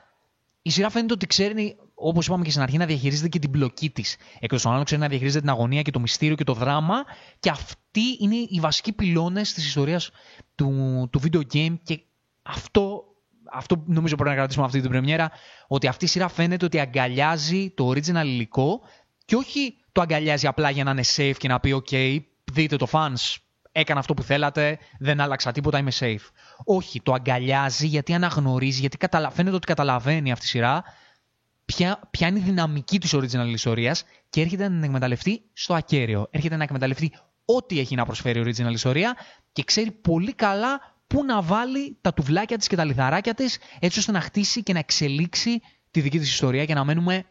η 0.62 0.70
σειρά 0.70 0.90
φαίνεται 0.90 1.12
ότι 1.12 1.26
ξέρει, 1.26 1.76
όπως 1.94 2.26
είπαμε 2.26 2.44
και 2.44 2.50
στην 2.50 2.62
αρχή, 2.62 2.76
να 2.76 2.86
διαχειρίζεται 2.86 3.28
και 3.28 3.38
την 3.38 3.50
πλοκή 3.50 3.90
της. 3.90 4.16
Εκτός 4.38 4.62
των 4.62 4.72
άλλων, 4.72 4.84
ξέρει 4.84 5.00
να 5.00 5.08
διαχειρίζεται 5.08 5.40
την 5.40 5.50
αγωνία 5.50 5.82
και 5.82 5.90
το 5.90 6.00
μυστήριο 6.00 6.34
και 6.36 6.44
το 6.44 6.54
δράμα. 6.54 7.04
Και 7.38 7.50
αυτοί 7.50 8.16
είναι 8.20 8.36
οι 8.36 8.60
βασικοί 8.60 8.92
πυλώνες 8.92 9.52
της 9.52 9.66
ιστορίας 9.66 10.10
του, 10.54 11.08
του 11.12 11.20
video 11.24 11.42
game. 11.52 11.76
Και 11.82 12.00
αυτό, 12.42 13.04
αυτό 13.52 13.82
νομίζω 13.86 14.14
πρέπει 14.14 14.30
να 14.30 14.36
κρατήσουμε 14.36 14.64
αυτή 14.64 14.80
την 14.80 14.90
πρεμιέρα. 14.90 15.30
Ότι 15.66 15.86
αυτή 15.86 16.04
η 16.04 16.08
σειρά 16.08 16.28
φαίνεται 16.28 16.64
ότι 16.64 16.80
αγκαλιάζει 16.80 17.70
το 17.70 17.88
original 17.88 18.24
υλικό 18.24 18.80
και 19.24 19.36
όχι 19.36 19.76
το 19.92 20.00
αγκαλιάζει 20.00 20.46
απλά 20.46 20.70
για 20.70 20.84
να 20.84 20.90
είναι 20.90 21.04
safe 21.16 21.34
και 21.38 21.48
να 21.48 21.60
πει: 21.60 21.82
OK, 21.84 22.18
δείτε 22.52 22.76
το 22.76 22.86
fans, 22.90 23.36
έκανα 23.72 24.00
αυτό 24.00 24.14
που 24.14 24.22
θέλατε, 24.22 24.78
δεν 24.98 25.20
άλλαξα 25.20 25.52
τίποτα, 25.52 25.78
είμαι 25.78 25.92
safe. 25.98 26.30
Όχι, 26.64 27.00
το 27.02 27.12
αγκαλιάζει 27.12 27.86
γιατί 27.86 28.14
αναγνωρίζει, 28.14 28.80
γιατί 28.80 28.96
καταλα... 28.96 29.30
φαίνεται 29.30 29.56
ότι 29.56 29.66
καταλαβαίνει 29.66 30.32
αυτή 30.32 30.44
η 30.44 30.48
σειρά 30.48 30.84
ποια, 31.64 32.00
ποια 32.10 32.28
είναι 32.28 32.38
η 32.38 32.42
δυναμική 32.42 33.00
της 33.00 33.14
original 33.14 33.48
ιστορίας 33.52 34.04
και 34.30 34.40
έρχεται 34.40 34.62
να 34.62 34.74
την 34.74 34.82
εκμεταλλευτεί 34.82 35.42
στο 35.52 35.74
ακέραιο. 35.74 36.26
Έρχεται 36.30 36.56
να 36.56 36.62
εκμεταλλευτεί 36.62 37.12
ό,τι 37.44 37.78
έχει 37.78 37.94
να 37.94 38.04
προσφέρει 38.04 38.40
η 38.40 38.42
original 38.46 38.72
ιστορία 38.72 39.16
και 39.52 39.64
ξέρει 39.64 39.90
πολύ 39.90 40.32
καλά 40.34 40.95
πού 41.06 41.24
να 41.24 41.42
βάλει 41.42 41.98
τα 42.00 42.14
τουβλάκια 42.14 42.56
της 42.56 42.66
και 42.66 42.76
τα 42.76 42.84
λιθαράκια 42.84 43.34
της 43.34 43.58
έτσι 43.78 43.98
ώστε 43.98 44.12
να 44.12 44.20
χτίσει 44.20 44.62
και 44.62 44.72
να 44.72 44.78
εξελίξει 44.78 45.60
τη 45.90 46.00
δική 46.00 46.18
της 46.18 46.28
ιστορία 46.28 46.64
και 46.64 46.74
να 46.74 46.84
μένουμε 46.84 47.24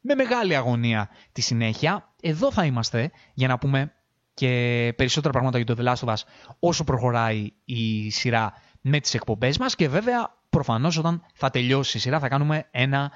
με 0.00 0.14
μεγάλη 0.14 0.56
αγωνία 0.56 1.08
τη 1.32 1.40
συνέχεια. 1.40 2.14
Εδώ 2.20 2.52
θα 2.52 2.64
είμαστε 2.64 3.10
για 3.34 3.48
να 3.48 3.58
πούμε 3.58 3.92
και 4.34 4.92
περισσότερα 4.96 5.32
πράγματα 5.32 5.58
για 5.58 5.74
το 5.74 5.82
The 5.82 5.92
Last 5.92 6.08
of 6.08 6.12
Us 6.12 6.22
όσο 6.58 6.84
προχωράει 6.84 7.52
η 7.64 8.10
σειρά 8.10 8.52
με 8.80 9.00
τις 9.00 9.14
εκπομπές 9.14 9.58
μας 9.58 9.74
και 9.74 9.88
βέβαια 9.88 10.34
προφανώς 10.50 10.96
όταν 10.96 11.24
θα 11.34 11.50
τελειώσει 11.50 11.96
η 11.96 12.00
σειρά 12.00 12.18
θα 12.18 12.28
κάνουμε 12.28 12.68
ένα 12.70 13.12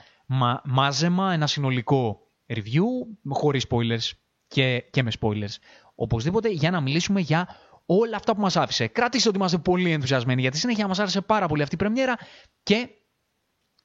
μάζεμα, 0.65 1.33
ένα 1.33 1.47
συνολικό 1.47 2.21
review 2.47 2.85
χωρίς 3.29 3.67
spoilers 3.71 4.11
και, 4.49 4.85
και 4.91 5.03
με 5.03 5.11
spoilers. 5.21 5.55
Οπωσδήποτε 5.95 6.49
για 6.49 6.71
να 6.71 6.81
μιλήσουμε 6.81 7.21
για 7.21 7.49
όλα 7.87 8.17
αυτά 8.17 8.35
που 8.35 8.41
μας 8.41 8.57
άφησε. 8.57 8.87
Κρατήστε 8.87 9.29
ότι 9.29 9.39
είμαστε 9.39 9.59
πολύ 9.59 9.93
ενθουσιασμένοι 9.93 10.41
γιατί 10.41 10.59
συνέχεια 10.59 10.89
μας 10.89 10.99
άρεσε 10.99 11.21
πάρα 11.21 11.47
πολύ 11.47 11.63
αυτή 11.63 11.75
η 11.75 11.79
πρεμιέρα 11.79 12.19
και 12.63 12.89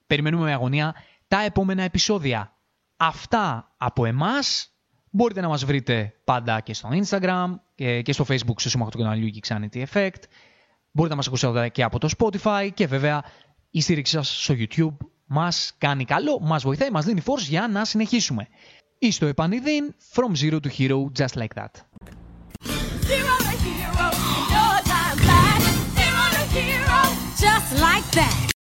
περιμένουμε 0.08 0.44
με 0.44 0.54
αγωνία 0.54 0.96
τα 1.28 1.42
επόμενα 1.42 1.84
επεισόδια. 1.84 2.58
Αυτά 2.98 3.76
από 3.78 4.06
εμάς. 4.06 4.70
Μπορείτε 5.10 5.42
να 5.42 5.48
μας 5.48 5.66
βρείτε 5.66 6.14
πάντα 6.24 6.60
και 6.60 6.74
στο 6.74 6.90
Instagram 6.92 7.46
και 7.76 8.14
στο 8.14 8.26
Facebook 8.28 8.56
στο 8.58 8.70
Σύμμαχο 8.70 8.90
του 8.92 8.98
Καναλιού 8.98 9.30
Geeksanity 9.34 9.86
Effect. 9.86 10.24
Μπορείτε 10.92 11.10
να 11.10 11.16
μας 11.16 11.28
ακούσετε 11.28 11.70
και 11.70 11.84
από 11.84 12.00
το 12.00 12.10
Spotify 12.18 12.70
και 12.74 12.88
βέβαια 12.88 13.24
Η 13.76 13.82
στήριξη 13.82 14.14
σας 14.14 14.44
στο 14.44 14.56
YouTube 14.58 15.08
μας 15.26 15.74
κάνει 15.78 16.06
καλό, 16.06 16.40
μας 16.40 16.64
βοηθάει, 16.64 16.92
μας 16.92 17.06
δίνει 17.06 17.22
force 17.26 17.48
για 17.48 17.68
να 17.68 17.86
συνεχίσουμε. 17.86 18.48
Είστε 19.00 19.28
επανειδήν, 19.28 19.96
from 20.14 20.46
zero 20.46 20.60
to 20.60 20.70
hero, 20.78 21.12
just 21.18 21.38
like 21.38 21.54
that. 21.56 21.72
hero. 23.66 24.08
Your 24.54 24.76
time's 24.92 25.22
back. 25.26 25.62
They're 25.98 26.30
a 26.32 26.46
hero. 26.54 27.02
Just 27.38 27.82
like 27.82 28.06
that. 28.12 28.55